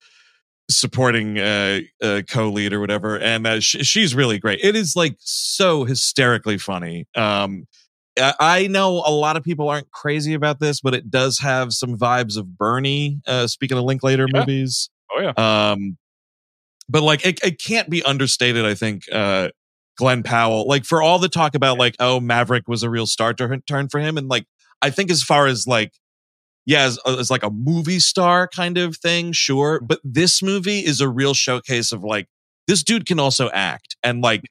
[0.69, 4.59] supporting uh, uh co-lead or whatever, and uh, sh- she's really great.
[4.63, 7.07] It is like so hysterically funny.
[7.15, 7.65] Um,
[8.17, 11.97] I know a lot of people aren't crazy about this, but it does have some
[11.97, 13.21] vibes of Bernie.
[13.25, 14.39] Uh, speaking of Linklater Yeah.
[14.39, 15.71] movies, Oh yeah.
[15.71, 15.97] um,
[16.89, 18.65] but like it, it can't be understated.
[18.65, 19.49] I think uh,
[19.97, 23.33] Glen Powell, like for all the talk about like oh Maverick was a real star
[23.33, 24.45] turn for him, and like
[24.81, 25.93] I think as far as like
[26.65, 29.79] yeah, as, as like a movie star kind of thing, sure.
[29.81, 32.27] But this movie is a real showcase of like
[32.67, 34.43] this dude can also act, and like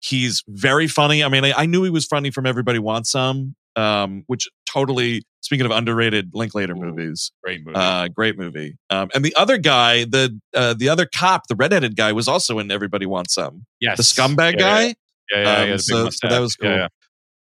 [0.00, 1.24] he's very funny.
[1.24, 5.22] I mean, I, I knew he was funny from Everybody Wants Some, um, which totally
[5.40, 6.80] speaking of underrated Linklater Ooh.
[6.80, 7.32] movies.
[7.42, 7.76] Great movie.
[7.76, 8.76] Uh, great movie.
[8.90, 12.58] Um, and the other guy, the uh, the other cop, the redheaded guy, was also
[12.58, 13.66] in Everybody Wants Some.
[13.80, 13.96] yes.
[13.96, 14.82] The scumbag Yeah, guy.
[14.82, 14.92] Yeah,
[15.32, 15.62] yeah, yeah.
[15.62, 16.70] Um, yeah, so- so that was cool.
[16.70, 16.88] yeah.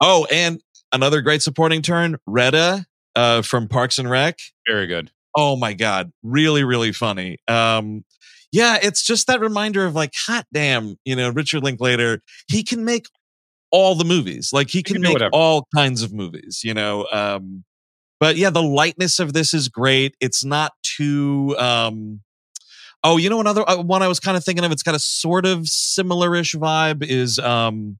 [0.01, 0.59] Oh, and
[0.91, 4.39] another great supporting turn, Retta uh, from Parks and Rec.
[4.67, 5.11] Very good.
[5.35, 7.37] Oh my god, really, really funny.
[7.47, 8.05] Um,
[8.51, 12.85] yeah, it's just that reminder of like, hot damn, you know, Richard Linklater, he can
[12.85, 13.07] make
[13.71, 14.51] all the movies.
[14.53, 15.31] Like he can, can make whatever.
[15.33, 17.07] all kinds of movies, you know.
[17.11, 17.63] Um,
[18.19, 20.15] but yeah, the lightness of this is great.
[20.21, 22.21] It's not too um
[23.05, 24.71] Oh, you know another uh, one I was kind of thinking of.
[24.71, 27.03] It's got a sort of similar-ish vibe.
[27.03, 27.97] Is um,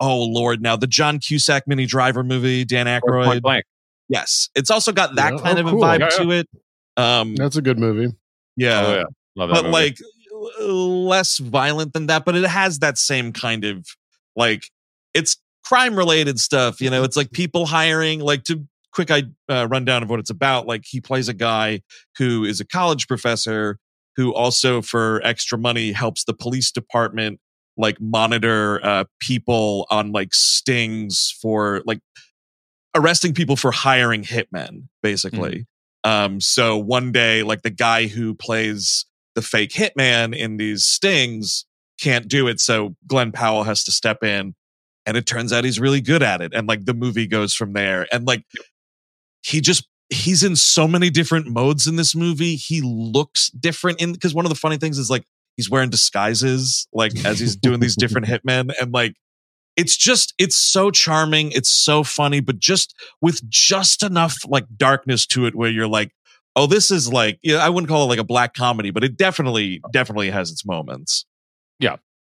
[0.00, 3.24] oh lord, now the John Cusack Minnie Driver movie, Dan Aykroyd.
[3.24, 3.64] Point blank.
[4.08, 6.48] Yes, it's also got that Yeah, kind oh, of a vibe Yeah, to it.
[6.96, 8.14] Um, That's a good movie.
[8.56, 9.04] yeah, oh yeah,
[9.34, 9.72] love but movie.
[9.72, 9.96] like
[10.60, 12.24] less violent than that.
[12.24, 13.86] But it has that same kind of
[14.36, 14.70] like
[15.14, 16.80] it's crime related stuff.
[16.80, 20.30] You know, it's like people hiring like to quick I uh, rundown of what it's
[20.30, 20.66] about.
[20.66, 21.82] Like he plays a guy
[22.18, 23.78] who is a college professor
[24.16, 27.38] who also for extra money helps the police department
[27.76, 32.00] like monitor uh, people on like stings for like
[32.96, 35.66] arresting people for hiring hitmen basically.
[36.04, 41.66] Um so one day like the guy who plays the fake hitman in these stings
[42.00, 44.54] can't do it so glen powell has to step in
[45.06, 47.72] and it turns out he's really good at it and like the movie goes from
[47.72, 48.44] there and like
[49.42, 54.12] he just he's in so many different modes in this movie he looks different in
[54.12, 55.24] because one of the funny things is like
[55.56, 59.14] he's wearing disguises like as he's doing these different hitmen and like
[59.76, 65.26] it's just it's so charming it's so funny but just with just enough like darkness
[65.26, 66.12] to it where you're like
[66.56, 69.16] oh this is like yeah i wouldn't call it like a black comedy but it
[69.16, 71.24] definitely definitely has its moments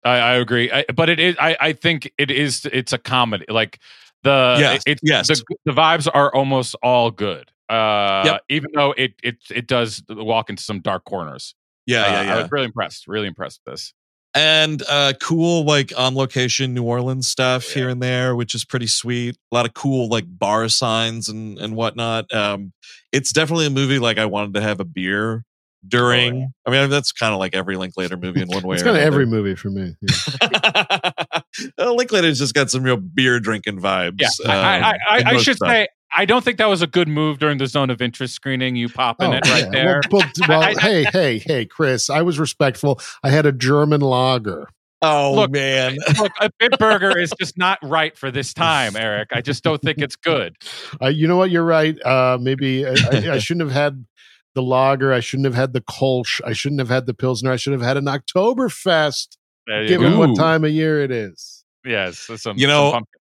[0.05, 1.35] I, I agree, I, but it is.
[1.39, 2.65] I, I think it is.
[2.71, 3.45] It's a comedy.
[3.49, 3.79] Like
[4.21, 5.27] the Yes, it's yes.
[5.27, 7.49] the the vibes are almost all good.
[7.67, 8.41] Uh, Yep.
[8.49, 11.55] even though it it it does walk into some dark corners.
[11.87, 13.07] yeah Uh, yeah I was really impressed.
[13.07, 13.93] Really impressed with this.
[14.35, 17.73] And uh cool like on location new orleans stuff Yeah.
[17.81, 21.57] here and there which is pretty sweet a lot of cool like bar signs and
[21.57, 22.73] and whatnot um
[23.13, 25.43] it's definitely a movie like i wanted to have a beer
[25.87, 28.97] during i mean that's kind of like every linklater movie in one way It's kind
[28.97, 29.95] of every movie for me.
[30.01, 31.39] Yeah.
[31.79, 35.55] Linklater's just got some real beer drinking vibes Yeah, um, I, I, I, I should
[35.57, 35.69] stuff.
[35.69, 35.87] say
[36.17, 38.75] I don't think that was a good move during the zone of interest screening.
[38.75, 39.69] You popping it right Oh, yeah.
[39.71, 40.01] there.
[40.11, 42.99] Well, but- well, I- I- hey, hey, hey, Chris, I was respectful.
[43.23, 44.69] I had a German lager.
[45.01, 49.29] oh Look, man Look, a Bitburger is just not right for this time, Eric.
[49.33, 50.55] I just don't think it's good.
[51.01, 51.51] Uh, you know what?
[51.51, 52.01] You're right.
[52.05, 54.05] Uh, maybe I, I, I shouldn't have had
[54.53, 55.11] the lager.
[55.11, 56.39] I shouldn't have had the Kolsch.
[56.45, 57.51] I shouldn't have had the Pilsner.
[57.51, 59.35] I should have had an Oktoberfest,
[59.67, 60.19] There you given go.
[60.19, 61.65] what time of year it is.
[61.85, 63.19] Yes, that's some, You some know, pumpkin.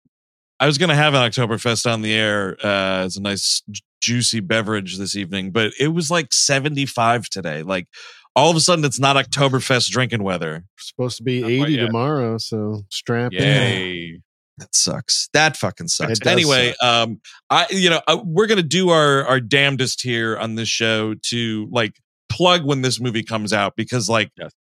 [0.63, 3.61] I was going to have an Oktoberfest on the air uh, as a nice
[3.99, 7.63] juicy beverage this evening, but it was like 75 today.
[7.63, 7.89] Like
[8.33, 10.63] all of a sudden, it's not Oktoberfest drinking weather.
[10.77, 14.23] supposed to be Not 80 tomorrow, so strap in.
[14.57, 15.27] That sucks.
[15.33, 16.13] That fucking sucks.
[16.13, 20.37] It does Anyway, um, I you know uh, we're gonna do our our damnedest here
[20.37, 21.99] on this show to like
[22.29, 24.51] plug when this movie comes out because like Yes.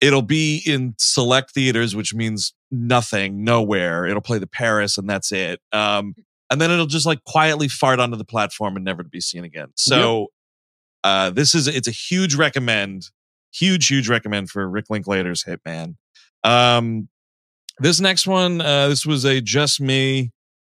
[0.00, 4.06] It'll be in select theaters, which means nothing, nowhere.
[4.06, 5.60] It'll play the Paris and that's it.
[5.72, 6.14] Um,
[6.50, 9.44] and then it'll just like quietly fart onto the platform and never to be seen
[9.44, 9.68] again.
[9.74, 10.28] So,
[11.04, 13.10] uh, this is it's a huge recommend,
[13.52, 15.96] huge huge recommend for Rick Linklater's Hitman.
[16.44, 17.08] Um,
[17.78, 20.32] this next one, uh, this was a just me.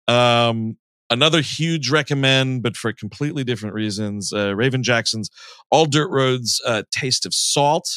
[0.08, 0.76] Um,
[1.08, 4.32] another huge recommend, but for completely different reasons.
[4.32, 5.30] Uh, Raven Jackson's
[5.70, 7.88] All Dirt Roads uh, Taste of Salt.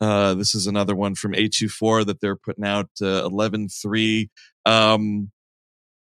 [0.00, 4.30] Uh, this is another one from A24 that they're putting out uh, 11 3.
[4.66, 5.30] Um,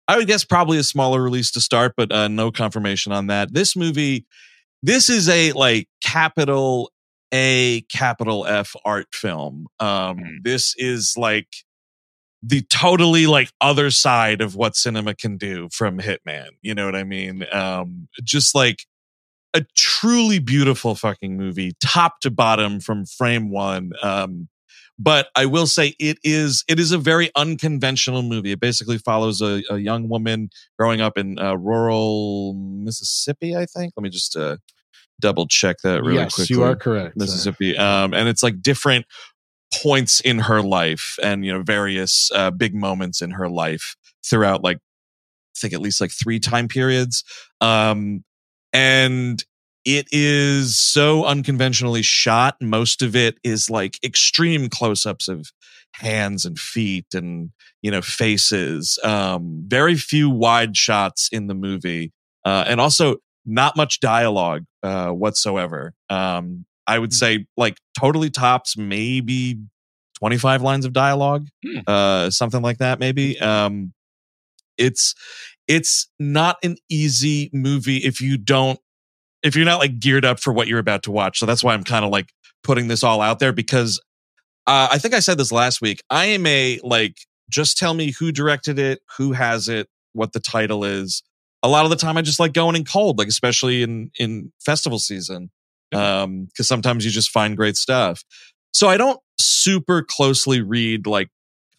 [0.08, 3.54] I would guess probably a smaller release to start, but uh, no confirmation on that.
[3.54, 4.26] This movie,
[4.84, 6.92] this is a like capital
[7.34, 9.68] A, capital F art film.
[9.80, 10.38] Um, Mm.
[10.44, 11.48] This is like
[12.44, 16.48] the totally like other side of what cinema can do from Hitman.
[16.62, 17.46] You know what I mean?
[17.52, 18.86] Um, just like
[19.54, 23.92] a truly beautiful fucking movie, top to bottom from frame one.
[24.02, 24.48] Um,
[24.98, 28.52] but I will say it is it is a very unconventional movie.
[28.52, 33.56] It basically follows a, a young woman growing up in uh, rural Mississippi.
[33.56, 33.94] I think.
[33.96, 34.58] Let me just uh,
[35.22, 36.56] double check that really yes, quickly.
[36.56, 37.16] you are correct.
[37.16, 37.78] Mississippi.
[37.78, 39.06] Um, and it's like different
[39.74, 43.96] points in her life and, you know, various uh, big moments in her life
[44.26, 47.24] throughout like, I think at least like three time periods.
[47.62, 48.24] Um,
[48.74, 49.44] and
[49.86, 52.56] it is so unconventionally shot.
[52.62, 55.48] Most of it is like extreme close ups of
[55.94, 57.52] hands and feet and,
[57.82, 59.00] you know, faces.
[59.04, 62.12] Um, very few wide shots in the movie.
[62.46, 65.94] Uh, and also not much dialogue uh, whatsoever.
[66.10, 69.58] Um, I would say like totally tops maybe
[70.20, 71.80] 25 lines of dialogue, Hmm.
[71.88, 73.40] uh, something like that, maybe.
[73.40, 73.94] Um,
[74.78, 75.16] it's
[75.72, 78.78] it's not an easy movie if you don't
[79.42, 81.40] if you're not like geared up for what you're about to watch.
[81.40, 84.00] So that's why I'm kind of like putting this all out there because
[84.68, 86.04] uh, I think I said this last week.
[86.10, 87.16] I am a like,
[87.50, 91.24] just tell me who directed it, who has it, what the title is.
[91.64, 94.52] A lot of the time, I just like going in cold, like especially in in
[94.60, 95.52] festival season,
[95.94, 98.24] um, because sometimes you just find great stuff.
[98.74, 101.30] So I don't super closely read like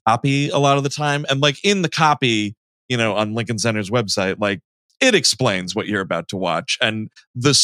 [0.08, 2.56] copy a lot of the time, and like in the copy,
[2.92, 4.60] you know, on Lincoln Center's website, like
[5.00, 7.58] it explains what you're about to watch and the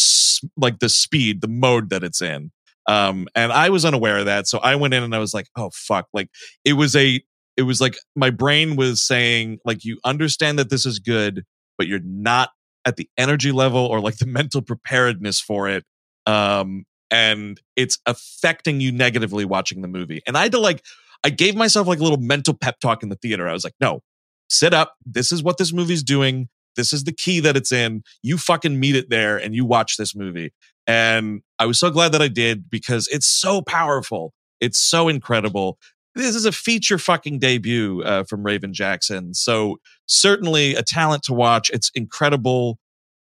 [0.56, 2.50] like the speed, the mode that it's in.
[2.86, 5.48] Um, and I was unaware of that, so I went in and I was like,
[5.54, 6.30] "Oh fuck!" Like
[6.64, 7.22] it was a,
[7.58, 11.44] it was like my brain was saying, like, you understand that this is good,
[11.76, 12.48] but you're not
[12.86, 15.84] at the energy level or like the mental preparedness for it.
[16.24, 20.22] Um, and it's affecting you negatively watching the movie.
[20.26, 20.82] And I had to like,
[21.22, 23.46] I gave myself like a little mental pep talk in the theater.
[23.46, 24.00] I was like, no,
[24.48, 24.94] sit up.
[25.04, 26.48] This is what this movie's doing.
[26.76, 28.02] This is the key that it's in.
[28.22, 30.52] You fucking meet it there and you watch this movie.
[30.86, 34.32] And I was so glad that I did because it's so powerful.
[34.60, 35.78] It's so incredible.
[36.14, 39.34] This is a feature fucking debut uh, from Raven Jackson.
[39.34, 41.70] So certainly a talent to watch.
[41.70, 42.78] It's incredible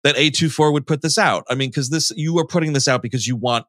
[0.03, 1.45] that A24 would put this out.
[1.49, 3.65] I mean, because this, you are putting this out because you want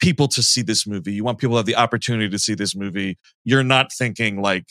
[0.00, 1.12] people to see this movie.
[1.12, 3.18] You want people to have the opportunity to see this movie.
[3.44, 4.66] You're not thinking like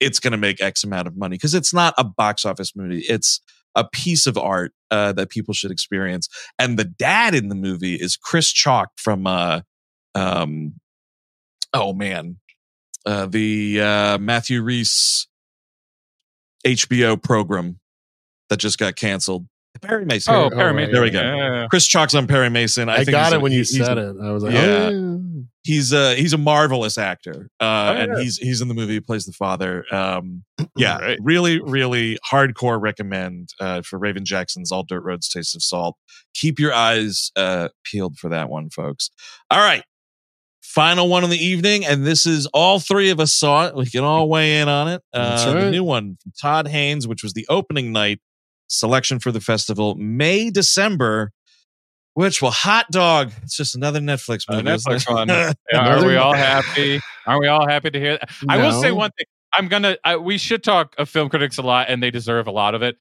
[0.00, 3.00] it's going to make X amount of money because it's not a box office movie.
[3.08, 3.40] It's
[3.76, 6.28] a piece of art uh, that people should experience.
[6.58, 9.60] And the dad in the movie is Chris Chalk from, uh,
[10.14, 10.74] um,
[11.72, 12.38] oh man,
[13.06, 15.28] uh, the uh, Matthew Rhys
[16.66, 17.78] HBO program
[18.48, 19.46] that just got canceled.
[19.80, 20.34] Perry Mason.
[20.34, 20.92] Oh, Oh, Perry right, Mason.
[20.92, 21.20] there we go.
[21.22, 21.66] Yeah, yeah, yeah.
[21.68, 22.88] Chris Chalk's on Perry Mason.
[22.88, 24.16] I, I, think got it a- when you he's- said it.
[24.22, 24.90] I was like, Yeah.
[24.92, 25.09] oh,
[25.62, 29.00] he's a he's a marvelous actor uh Oh, and he's he's in the movie he
[29.00, 30.42] plays the father um
[30.76, 31.18] yeah Right.
[31.22, 35.96] really really hardcore recommend uh for raven jackson's all dirt roads taste of salt.
[36.34, 39.10] Keep your eyes uh peeled for that one folks.
[39.50, 39.84] All right
[40.62, 43.74] final one in the evening and this is all three of us saw it.
[43.74, 45.02] We can all weigh in on it.
[45.12, 48.20] Uh the new one todd haynes which was the opening night
[48.68, 51.32] selection for the festival may december
[52.20, 55.28] which well hot dog it's just another netflix movie isn't Netflix one.
[55.72, 57.00] Yeah, are we all happy?
[57.26, 58.30] Aren't we all happy to hear that?
[58.48, 59.26] I will say one thing.
[59.52, 59.96] I'm gonna.
[60.04, 62.82] I, we should talk of film critics a lot, and they deserve a lot of
[62.82, 62.96] it.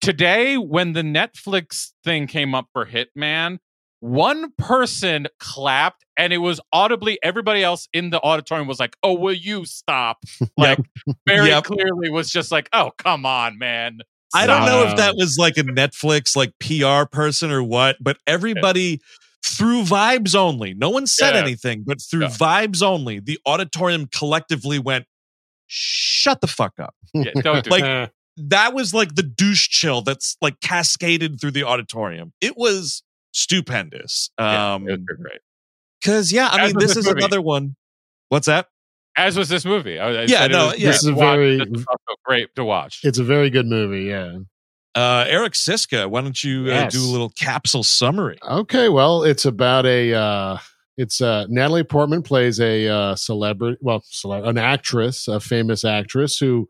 [0.00, 3.58] Today, when the Netflix thing came up for Hit Man,
[4.00, 9.14] one person clapped, and it was audibly everybody else in the auditorium was like, "Oh,
[9.14, 10.24] will you stop?"
[10.56, 10.78] Like
[11.26, 11.64] very Yep.
[11.64, 14.00] clearly was just like, "Oh, come on, man."
[14.34, 18.18] I don't know if that was like a Netflix like PR person or what, but
[18.26, 19.00] everybody
[19.46, 20.74] through vibes only.
[20.74, 21.40] No one said Yeah.
[21.42, 22.28] anything, but through Yeah.
[22.30, 25.04] vibes only, the auditorium collectively went,
[25.66, 28.12] "Shut the fuck up." Yeah, don't do Like, that.
[28.36, 32.32] That was like the douche chill that's like cascaded through the auditorium.
[32.40, 34.30] It was stupendous.
[34.40, 35.40] Yeah, Um it was great.
[36.04, 37.20] cuz yeah, I As mean this this is movie.
[37.20, 37.76] another one.
[38.30, 38.66] What's that?
[39.16, 39.98] As was this movie.
[39.98, 40.86] I, I Yeah, said it no, was yeah.
[40.90, 41.84] This is to a watch, very- but it's
[42.24, 43.00] great to watch.
[43.04, 44.04] it's a very good movie.
[44.04, 44.38] Yeah.
[44.94, 48.38] Uh Eric Szyszka, why don't you uh, do a little capsule summary?
[48.48, 50.58] Okay, well, it's about a uh
[50.96, 56.38] it's uh Natalie Portman plays a uh celebrity, well, cele- an actress, a famous actress
[56.38, 56.68] who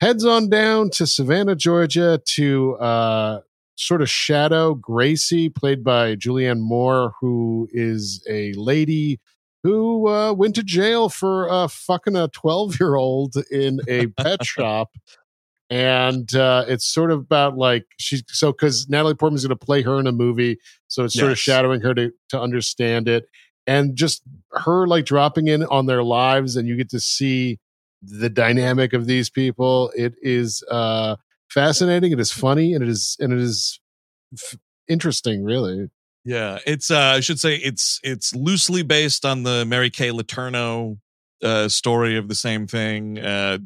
[0.00, 3.40] heads on down to Savannah, Georgia to uh
[3.76, 9.20] sort of shadow Gracie played by Julianne Moore who is a lady
[9.64, 14.92] who uh went to jail for uh fucking a 12-year-old in a pet shop.
[15.70, 19.82] And uh it's sort of about like she's so because natalie portman's going to play
[19.82, 23.26] her in a movie so it's sort of shadowing her to to understand it.
[23.66, 27.58] And just her like dropping in on their lives and you get to see
[28.02, 29.90] the dynamic of these people.
[29.96, 31.16] It is uh
[31.48, 33.80] fascinating it is funny and it is and it is
[34.34, 34.58] f-
[34.88, 35.88] interesting really
[36.24, 40.98] Yeah, it's uh I should say it's it's loosely based on the Mary Kay Letourneau
[41.42, 43.18] uh story of the same thing.
[43.18, 43.58] Uh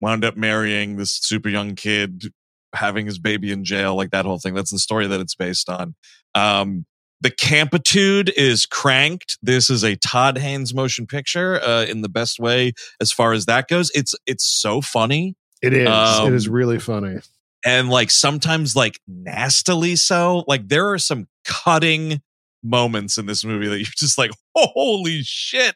[0.00, 2.32] wound up marrying this super young kid,
[2.74, 4.52] having his baby in jail, like that whole thing.
[4.54, 5.94] That's the story that it's based on.
[6.34, 6.84] Um
[7.22, 9.38] the campitude is cranked.
[9.40, 13.46] This is a Todd Haynes motion picture uh in the best way as far as
[13.46, 13.90] that goes.
[13.94, 17.20] It's it's so funny it is it is Um, really funny
[17.64, 20.44] and like sometimes like nastily so.
[20.46, 22.22] Like there are some cutting
[22.62, 25.74] moments in this movie that you're just like, holy shit,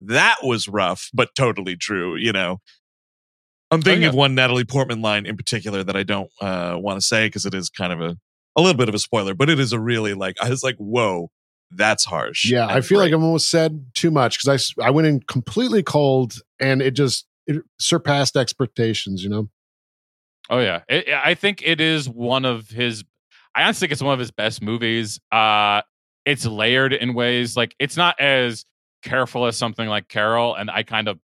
[0.00, 2.16] that was rough, but totally true.
[2.16, 2.60] You know,
[3.70, 4.08] I'm thinking yeah.
[4.08, 7.46] of one Natalie Portman line in particular that I don't uh, want to say because
[7.46, 8.16] it is kind of a
[8.56, 10.76] a little bit of a spoiler, but it is a really like I was like,
[10.76, 11.30] whoa,
[11.70, 12.50] that's harsh.
[12.50, 13.12] Yeah, I feel like.
[13.12, 17.26] I've almost said too much because I I went in completely cold and it just
[17.46, 19.24] it surpassed expectations.
[19.24, 19.48] You know,
[20.54, 23.02] Oh yeah, it, I think it is one of his.
[23.56, 25.18] I honestly think it's one of his best movies.
[25.32, 25.82] Uh,
[26.24, 28.64] it's layered in ways like it's not as
[29.02, 31.18] careful as something like Carol, and I kind of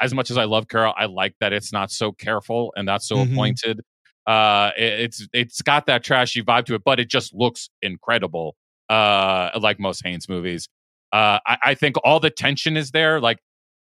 [0.00, 3.02] as much as I love Carol, I like that it's not so careful and not
[3.02, 3.32] so Mhm.
[3.32, 3.80] appointed.
[4.24, 8.54] Uh, it- it's it's got that trashy vibe to it, but it just looks incredible.
[8.88, 10.68] Uh, like most Haynes movies.
[11.12, 13.20] Uh, I, I think all the tension is there.
[13.20, 13.38] Like,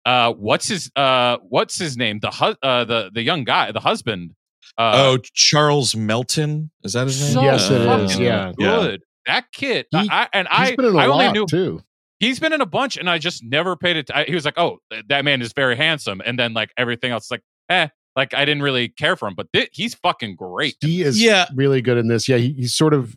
[0.07, 2.19] uh, what's his uh, what's his name?
[2.21, 4.33] The hu- uh, the the young guy, the husband.
[4.77, 6.71] Uh, oh, Charles Melton.
[6.83, 7.33] Is that his name?
[7.35, 8.53] so Yes, it is, fucking yeah.
[8.59, 9.03] good.
[9.27, 11.81] That kid, He- I, and He's I, been in a I only lot knew too.
[12.21, 14.11] he's been in a bunch, and I just never paid it.
[14.13, 17.31] I, he was like, "Oh, that man is very handsome," and then like everything else,
[17.31, 20.77] like, eh, like I didn't really care for him, but thi- he's fucking great.
[20.81, 21.47] He is Yeah.
[21.55, 22.29] really good in this.
[22.29, 23.17] Yeah, he, he's sort of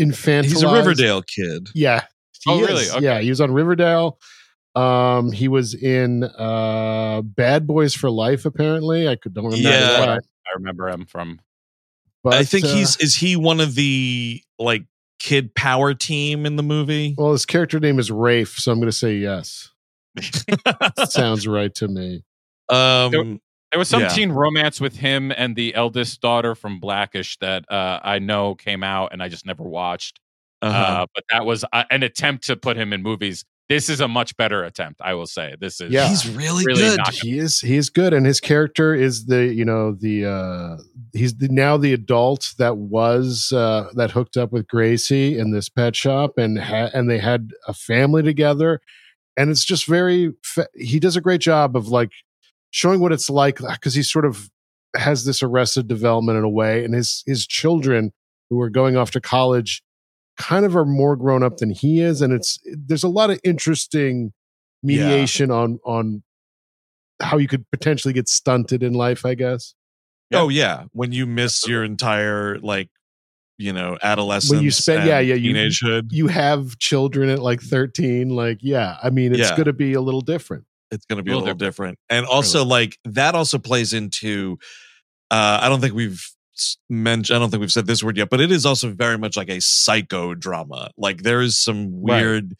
[0.00, 0.44] infantilized.
[0.44, 1.68] He's a Riverdale kid.
[1.74, 2.04] Yeah.
[2.44, 2.68] he Oh, is.
[2.68, 2.90] really?
[2.90, 3.04] Okay.
[3.04, 4.18] Yeah, he was on Riverdale.
[4.76, 9.08] Um, he was in uh Bad Boys for Life, apparently.
[9.08, 9.80] I could don't remember Yeah.
[9.80, 10.08] that.
[10.46, 11.40] I remember him from.
[12.22, 14.84] But, I think uh, he's is he one of the like
[15.18, 17.14] kid power team in the movie?
[17.18, 19.70] well, his character name is Rafe, so I'm gonna say yes.
[21.08, 22.22] Sounds right to me.
[22.68, 23.40] um
[23.72, 24.08] There was some Yeah.
[24.08, 28.82] teen romance with him and the eldest daughter from Blackish that uh, I know came
[28.82, 30.18] out, and I just never watched.
[30.62, 30.76] uh-huh.
[31.02, 33.44] Uh, but that was uh, an attempt to put him in movies.
[33.70, 35.54] This is a much better attempt, I will say.
[35.60, 36.08] This is Yeah.
[36.08, 37.00] he's really, really good.
[37.22, 40.76] He is he is good, and his character is the you know the uh
[41.12, 45.68] he's the, now the adult that was uh that hooked up with Gracie in this
[45.68, 48.80] pet shop and ha- and they had a family together,
[49.36, 52.10] and it's just very fa- he does a great job of like
[52.72, 54.50] showing what it's like because he sort of
[54.96, 58.12] has this arrested development in a way, and his his children
[58.50, 59.80] who are going off to college
[60.40, 63.38] kind of are more grown up than he is, and it's there's a lot of
[63.44, 64.32] interesting
[64.82, 65.04] Yeah.
[65.08, 66.22] mediation on on
[67.22, 69.74] how you could potentially get stunted in life, I guess.
[70.32, 72.88] Oh yeah, when you miss your entire like
[73.58, 78.30] you know adolescence, spend- and yeah, yeah, you- teenagehood, You have children at like 13,
[78.30, 79.56] like, yeah, I mean, it's Yeah.
[79.56, 80.64] going to be a little different.
[80.92, 81.98] it's going to be a Little little different.
[82.08, 84.58] And also, like that also plays into.
[85.30, 86.20] Uh, I don't think we've
[86.88, 87.36] mentioned.
[87.36, 89.48] I don't think we've said this word yet, but it is also very much like
[89.50, 90.90] a psycho drama.
[90.96, 92.22] Like there is some Right.
[92.22, 92.54] weird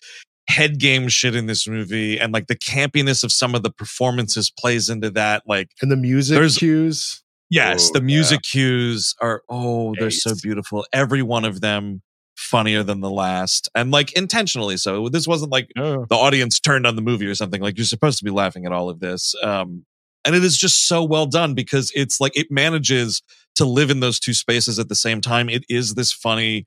[0.49, 4.51] head game shit in this movie, and like the campiness of some of the performances
[4.51, 5.43] plays into that.
[5.47, 7.23] Like And the music There's- cues.
[7.53, 10.87] Yes, Oh, the music cues are oh, they're so beautiful.
[10.93, 12.01] Every one of them
[12.37, 15.09] funnier than the last, and like intentionally so.
[15.09, 16.07] This wasn't like Oh.
[16.09, 17.61] the audience turned on the movie or something.
[17.61, 19.85] Like you're supposed to be laughing at all of this, um,
[20.25, 23.23] and it is just so well done because it's like it manages
[23.57, 25.49] to live in those two spaces at the same time.
[25.49, 26.67] It is this funny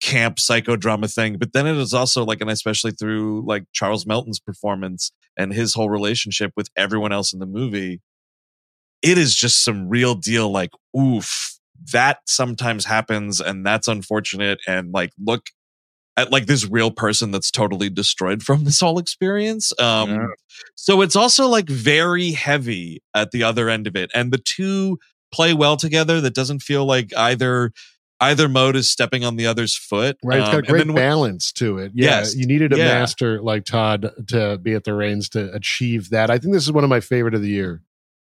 [0.00, 4.40] camp psychodrama thing, but then it is also like, and especially through like Charles Melton's
[4.40, 8.00] performance and his whole relationship with everyone else in the movie
[9.02, 11.58] it is just some real deal like oof
[11.92, 15.46] that sometimes happens and that's unfortunate and like look
[16.16, 20.26] at like this real person that's totally destroyed from this whole experience um Yeah.
[20.74, 24.98] so it's also like very heavy at the other end of it and the two
[25.32, 27.72] play well together that doesn't feel like either
[28.22, 30.40] either mode is stepping on the other's foot Right.
[30.40, 31.92] it's got a and great balance to it.
[31.94, 32.18] Yeah.
[32.18, 32.36] Yes.
[32.36, 32.84] You needed a Yeah.
[32.88, 36.28] master like Todd to be at the reins to achieve that.
[36.30, 37.80] I think this is one of my favorite of the year.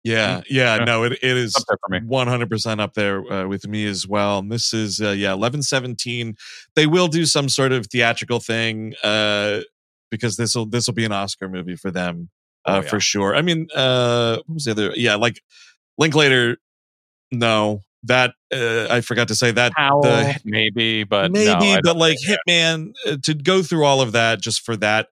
[0.05, 0.85] Yeah yeah Yeah.
[0.85, 2.01] no it, it is for me.
[2.01, 4.39] 100% up there uh, with me as well.
[4.39, 6.37] And this is, uh, yeah, 1117.
[6.75, 9.61] They will do some sort of theatrical thing uh,
[10.11, 12.31] because this will this will be an Oscar movie for them
[12.65, 12.89] uh, Oh, yeah.
[12.89, 13.35] for sure.
[13.37, 14.93] I mean, uh, what was the other?
[14.97, 15.43] Yeah, like
[15.99, 16.57] Linklater.
[17.33, 19.73] No, that uh, I forgot to say that.
[19.77, 24.01] Howl, the- maybe, but maybe, no, but like Hit Man uh, to go through all
[24.01, 25.09] of that just for that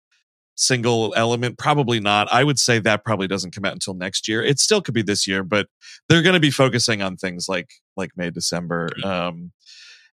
[0.59, 2.31] single element, probably not.
[2.33, 4.43] I would say that probably doesn't come out until next year.
[4.43, 5.69] It still could be this year, but
[6.09, 9.53] they're going to be focusing on things like like May, December, um,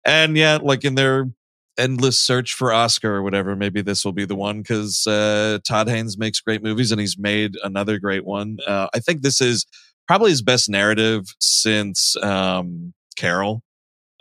[0.05, 1.29] and yeah, like in their
[1.77, 3.55] endless search for Oscar or whatever.
[3.55, 7.17] Maybe this will be the one because uh, Todd Haynes makes great movies and he's
[7.17, 8.57] made another great one.
[8.65, 9.65] Uh, I think this is
[10.07, 13.61] probably his best narrative since um, Carol.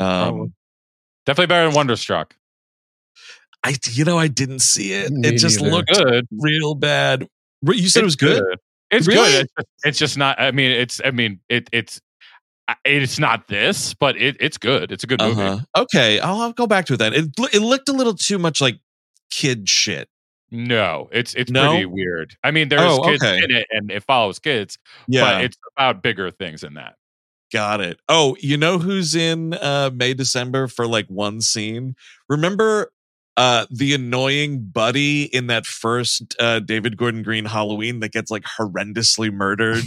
[0.00, 0.54] Um,
[1.26, 2.34] definitely better than Wonderstruck.
[3.64, 5.10] I, you know, I didn't see it.
[5.10, 5.72] Me it just neither.
[5.74, 6.26] looked Good.
[6.30, 7.26] real bad.
[7.66, 8.58] You said it was It's good.
[8.90, 9.30] It's Really?
[9.30, 9.40] good.
[9.42, 10.38] It's just, it's just not.
[10.40, 11.00] I mean, it's.
[11.04, 11.68] I mean, it.
[11.72, 12.00] It's.
[12.84, 14.90] It's not this, but it, it's good.
[14.90, 15.40] It's a good movie.
[15.42, 15.82] Uh-huh.
[15.82, 17.12] Okay, I'll, I'll go back to it then.
[17.12, 18.78] It it looked a little too much like
[19.30, 20.08] kid shit.
[20.50, 21.70] No, it's it's No?
[21.70, 22.36] pretty weird.
[22.42, 23.36] I mean, there's Oh, kids okay.
[23.42, 24.78] in it, and it follows kids,
[25.08, 26.94] Yeah, but it's about bigger things than that.
[27.52, 27.98] got it.
[28.08, 31.96] Oh, you know who's in uh May December for like one scene?
[32.30, 32.92] Remember
[33.36, 38.44] uh the annoying buddy in that first uh David Gordon Green Halloween that gets like
[38.44, 39.84] horrendously murdered?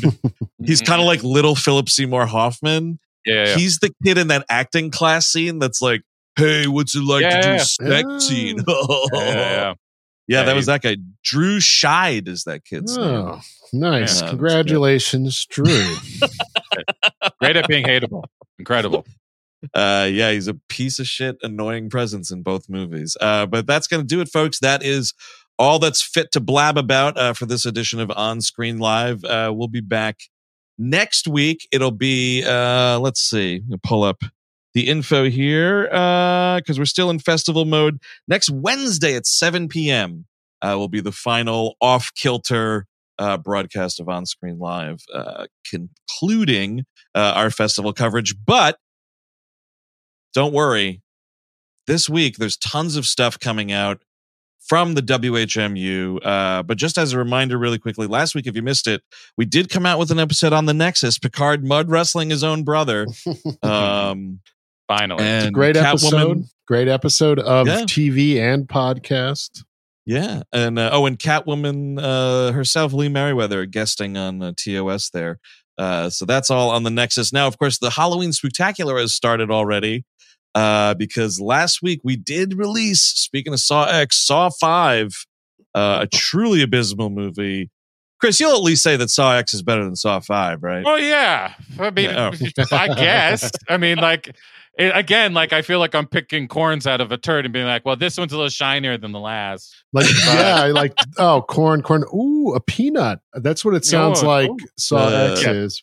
[0.64, 2.94] He's kind of like little Philip Seymour Hoffman.
[2.94, 3.32] Mm-hmm.
[3.32, 3.56] yeah, yeah.
[3.56, 6.02] He's the kid in that acting class scene that's like,
[6.36, 7.56] hey, what's it like Yeah, to do yeah.
[7.56, 7.80] a sex
[8.10, 8.20] Yeah.
[8.20, 8.58] scene?
[8.68, 8.74] Yeah,
[9.14, 9.74] yeah,
[10.28, 10.44] yeah.
[10.44, 10.98] that was that guy.
[11.24, 13.06] Drew Scheid is that kid's name.
[13.08, 13.42] Oh,
[13.72, 14.22] nice.
[14.22, 14.30] Yeah.
[14.30, 15.66] Congratulations, Drew.
[17.40, 18.24] Great at being hateable.
[18.60, 19.06] Incredible.
[19.74, 23.18] Uh, yeah, he's a piece of shit, annoying presence in both movies.
[23.20, 24.60] Uh, but that's going to do it, folks.
[24.60, 25.14] That is
[25.60, 29.24] all that's fit to blab about uh, for this edition of On Screen Live.
[29.24, 30.20] Uh, we'll be back
[30.78, 31.68] next week.
[31.72, 34.22] It'll be, uh, let's see, pull up
[34.74, 38.00] the info here Uh, because we're still in festival mode.
[38.28, 40.26] Next Wednesday at 7 p.m.
[40.62, 42.86] Uh, will be the final off kilter
[43.20, 46.86] uh, broadcast of On Screen Live, uh, concluding
[47.16, 48.36] uh, our festival coverage.
[48.46, 48.78] But
[50.38, 51.02] don't worry.
[51.88, 54.02] This week, there's tons of stuff coming out
[54.70, 56.20] from the WHMU.
[56.24, 59.02] Uh, but just as a reminder, really quickly, last week, if you missed it,
[59.36, 62.64] we did come out with an episode on the Nexus, Picard mud wrestling his own
[62.64, 63.08] brother.
[63.64, 64.40] Um,
[64.88, 65.24] Finally.
[65.24, 66.44] and Great Catwoman- episode.
[66.68, 67.82] Great episode of Yeah.
[67.82, 69.64] TV and podcast.
[70.06, 75.40] Yeah, and uh, oh, and Catwoman uh, herself, Lee Meriwether, guesting on uh, TOS there.
[75.78, 77.34] Uh, so that's all on the Nexus.
[77.34, 80.06] Now, of course, the Halloween Spectacular has started already
[80.58, 83.02] uh, because last week we did release.
[83.02, 85.14] Speaking of Saw X, Saw Five,
[85.76, 87.70] uh, a truly abysmal movie.
[88.20, 90.84] Chris, you'll at least say that Saw X is better than Saw Five, right?
[90.86, 92.32] Oh yeah, I mean, Yeah,
[92.72, 93.52] I guess.
[93.70, 94.36] I mean, like
[94.80, 97.66] it, again, like I feel like I'm picking corns out of a turd and being
[97.68, 99.76] like, well, this one's a little shinier than the last.
[99.94, 102.04] Like, yeah, like, oh, corn, corn.
[102.14, 103.20] Ooh, a peanut.
[103.34, 104.50] That's what it sounds Oh, like.
[104.52, 104.58] oh.
[104.78, 105.52] Saw Uh, X yeah.
[105.52, 105.82] is,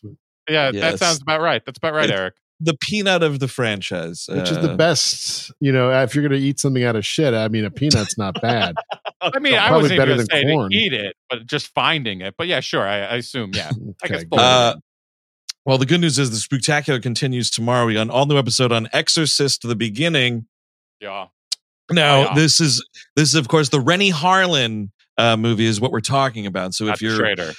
[0.49, 0.81] Yeah, Yes.
[0.81, 1.61] that sounds about right.
[1.65, 2.33] That's about right, It- Eric.
[2.61, 5.51] The peanut of the franchise, which is the Uh, best.
[5.59, 8.17] You know, if you're going to eat something out of shit, I mean, a peanut's
[8.17, 8.75] not bad.
[9.21, 10.71] I mean, I probably wasn't better even than say corn.
[10.71, 12.35] to eat it, but just finding it.
[12.37, 12.87] But yeah, sure.
[12.87, 13.51] I, I assume.
[13.53, 13.71] Yeah,
[14.03, 14.39] I guess both.
[14.39, 14.75] Uh,
[15.65, 17.85] well, the good news is the spectacular continues tomorrow.
[17.87, 20.45] We got an all new episode on Exorcist: The Beginning.
[21.01, 21.27] yeah.
[21.91, 22.33] Now, Oh, yeah.
[22.35, 22.83] this is
[23.15, 26.73] this is of course the Renny Harlin uh, movie is what we're talking about.
[26.73, 27.53] So if the you're, traitor.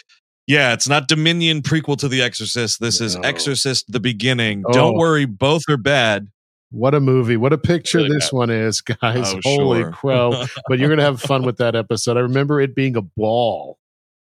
[0.47, 2.81] Yeah, it's not Dominion prequel to The Exorcist.
[2.81, 4.63] This is Exorcist: The Beginning.
[4.67, 4.73] Oh.
[4.73, 6.29] Don't worry, both are bad.
[6.71, 7.37] What a movie.
[7.37, 8.99] What a picture Really this one is, guys.
[9.35, 9.93] Oh, Holy sure.
[9.93, 10.45] crow.
[10.69, 12.17] But you're going to have fun with that episode.
[12.17, 13.79] I remember it being a ball.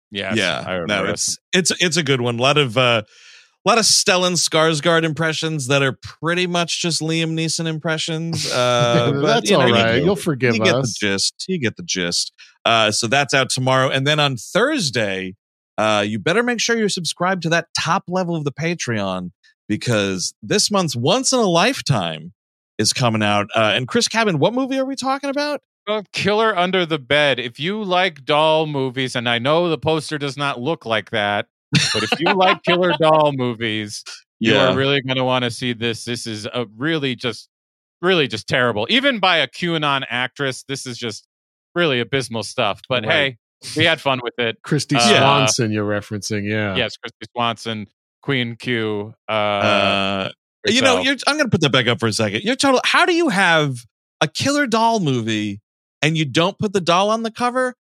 [0.09, 1.13] Yes, yeah, I remember no, it.
[1.13, 2.37] it's it's it's a good one.
[2.39, 3.03] A lot of uh,
[3.65, 8.51] a lot of Stellan Skarsgård impressions that are pretty much just Liam Neeson impressions.
[8.51, 9.95] Uh, but, That's you know, all you right.
[9.95, 11.45] get- You'll forgive you get the gist.
[11.47, 12.33] You get the gist.
[12.65, 15.35] Uh, so that's out tomorrow, and then on Thursday,
[15.77, 19.31] uh, you better make sure you're subscribed to that top level of the Patreon
[19.67, 22.33] because this month's Once in a Lifetime
[22.77, 23.47] is coming out.
[23.55, 25.61] Uh, and Chris Cabin, what movie are we talking about?
[25.87, 27.39] Well, Killer Under the Bed.
[27.39, 31.47] If you like doll movies, and I know the poster does not look like that,
[31.93, 34.03] but if you like killer doll movies,
[34.39, 36.05] you are really going to want to see this.
[36.05, 37.49] This is a really just,
[38.01, 38.87] really just terrible.
[38.89, 41.27] Even by a QAnon actress, this is just
[41.75, 42.81] really abysmal stuff.
[42.89, 43.11] But Right.
[43.11, 43.37] hey,
[43.75, 44.57] we had fun with it.
[44.63, 46.49] Kristy Uh, Swanson, you're referencing.
[46.49, 46.75] Yeah.
[46.75, 47.87] Yes, Kristy Swanson,
[48.21, 49.13] Queen Q.
[49.27, 50.29] Uh, Uh,
[50.67, 52.43] you know, you're, I'm going to put that back up for a second.
[52.43, 52.81] You're total.
[52.83, 53.77] How do you have
[54.21, 55.59] a killer doll movie
[56.01, 57.75] and you don't put the doll on the cover?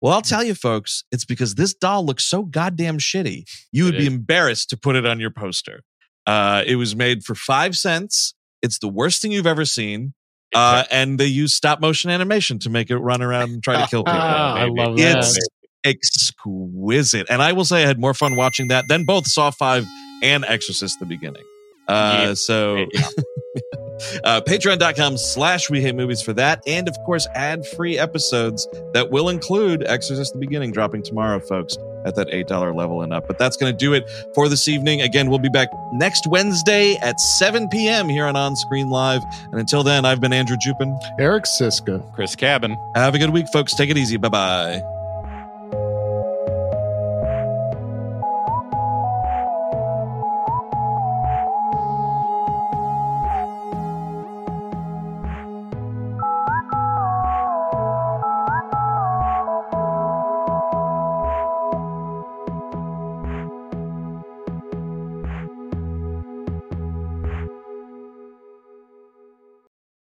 [0.00, 3.44] Well, I'll tell you, folks, it's because this doll looks so goddamn shitty.
[3.72, 5.82] You would It be embarrassed to put it on your poster.
[6.26, 8.34] Uh, it was made for five cents.
[8.62, 10.12] It's the worst thing you've ever seen.
[10.54, 13.86] Uh, and they use stop motion animation to make it run around and try to
[13.90, 14.18] kill people.
[14.18, 15.18] Ah, I love that.
[15.18, 15.38] It's
[15.84, 17.26] exquisite.
[17.30, 19.86] And I will say I had more fun watching that than both Saw 5
[20.22, 21.44] and Exorcist the beginning.
[21.86, 22.34] Uh, Yeah.
[22.34, 23.08] so Yeah.
[24.24, 26.62] uh, patreon.com slash we hate movies for that.
[26.66, 31.76] And of course, ad free episodes that will include Exorcist the beginning dropping tomorrow, folks,
[32.04, 33.26] at that $8 level and up.
[33.26, 35.02] But that's going to do it for this evening.
[35.02, 38.08] Again, we'll be back next Wednesday at 7 p.m.
[38.08, 39.22] here on On Screen Live.
[39.50, 40.98] And until then, I've been Andrew Jupin.
[41.18, 42.12] Eric Szyszka.
[42.14, 42.76] Chris Cabin.
[42.94, 43.74] Have a good week, folks.
[43.74, 44.16] Take it easy.
[44.16, 44.97] Bye bye.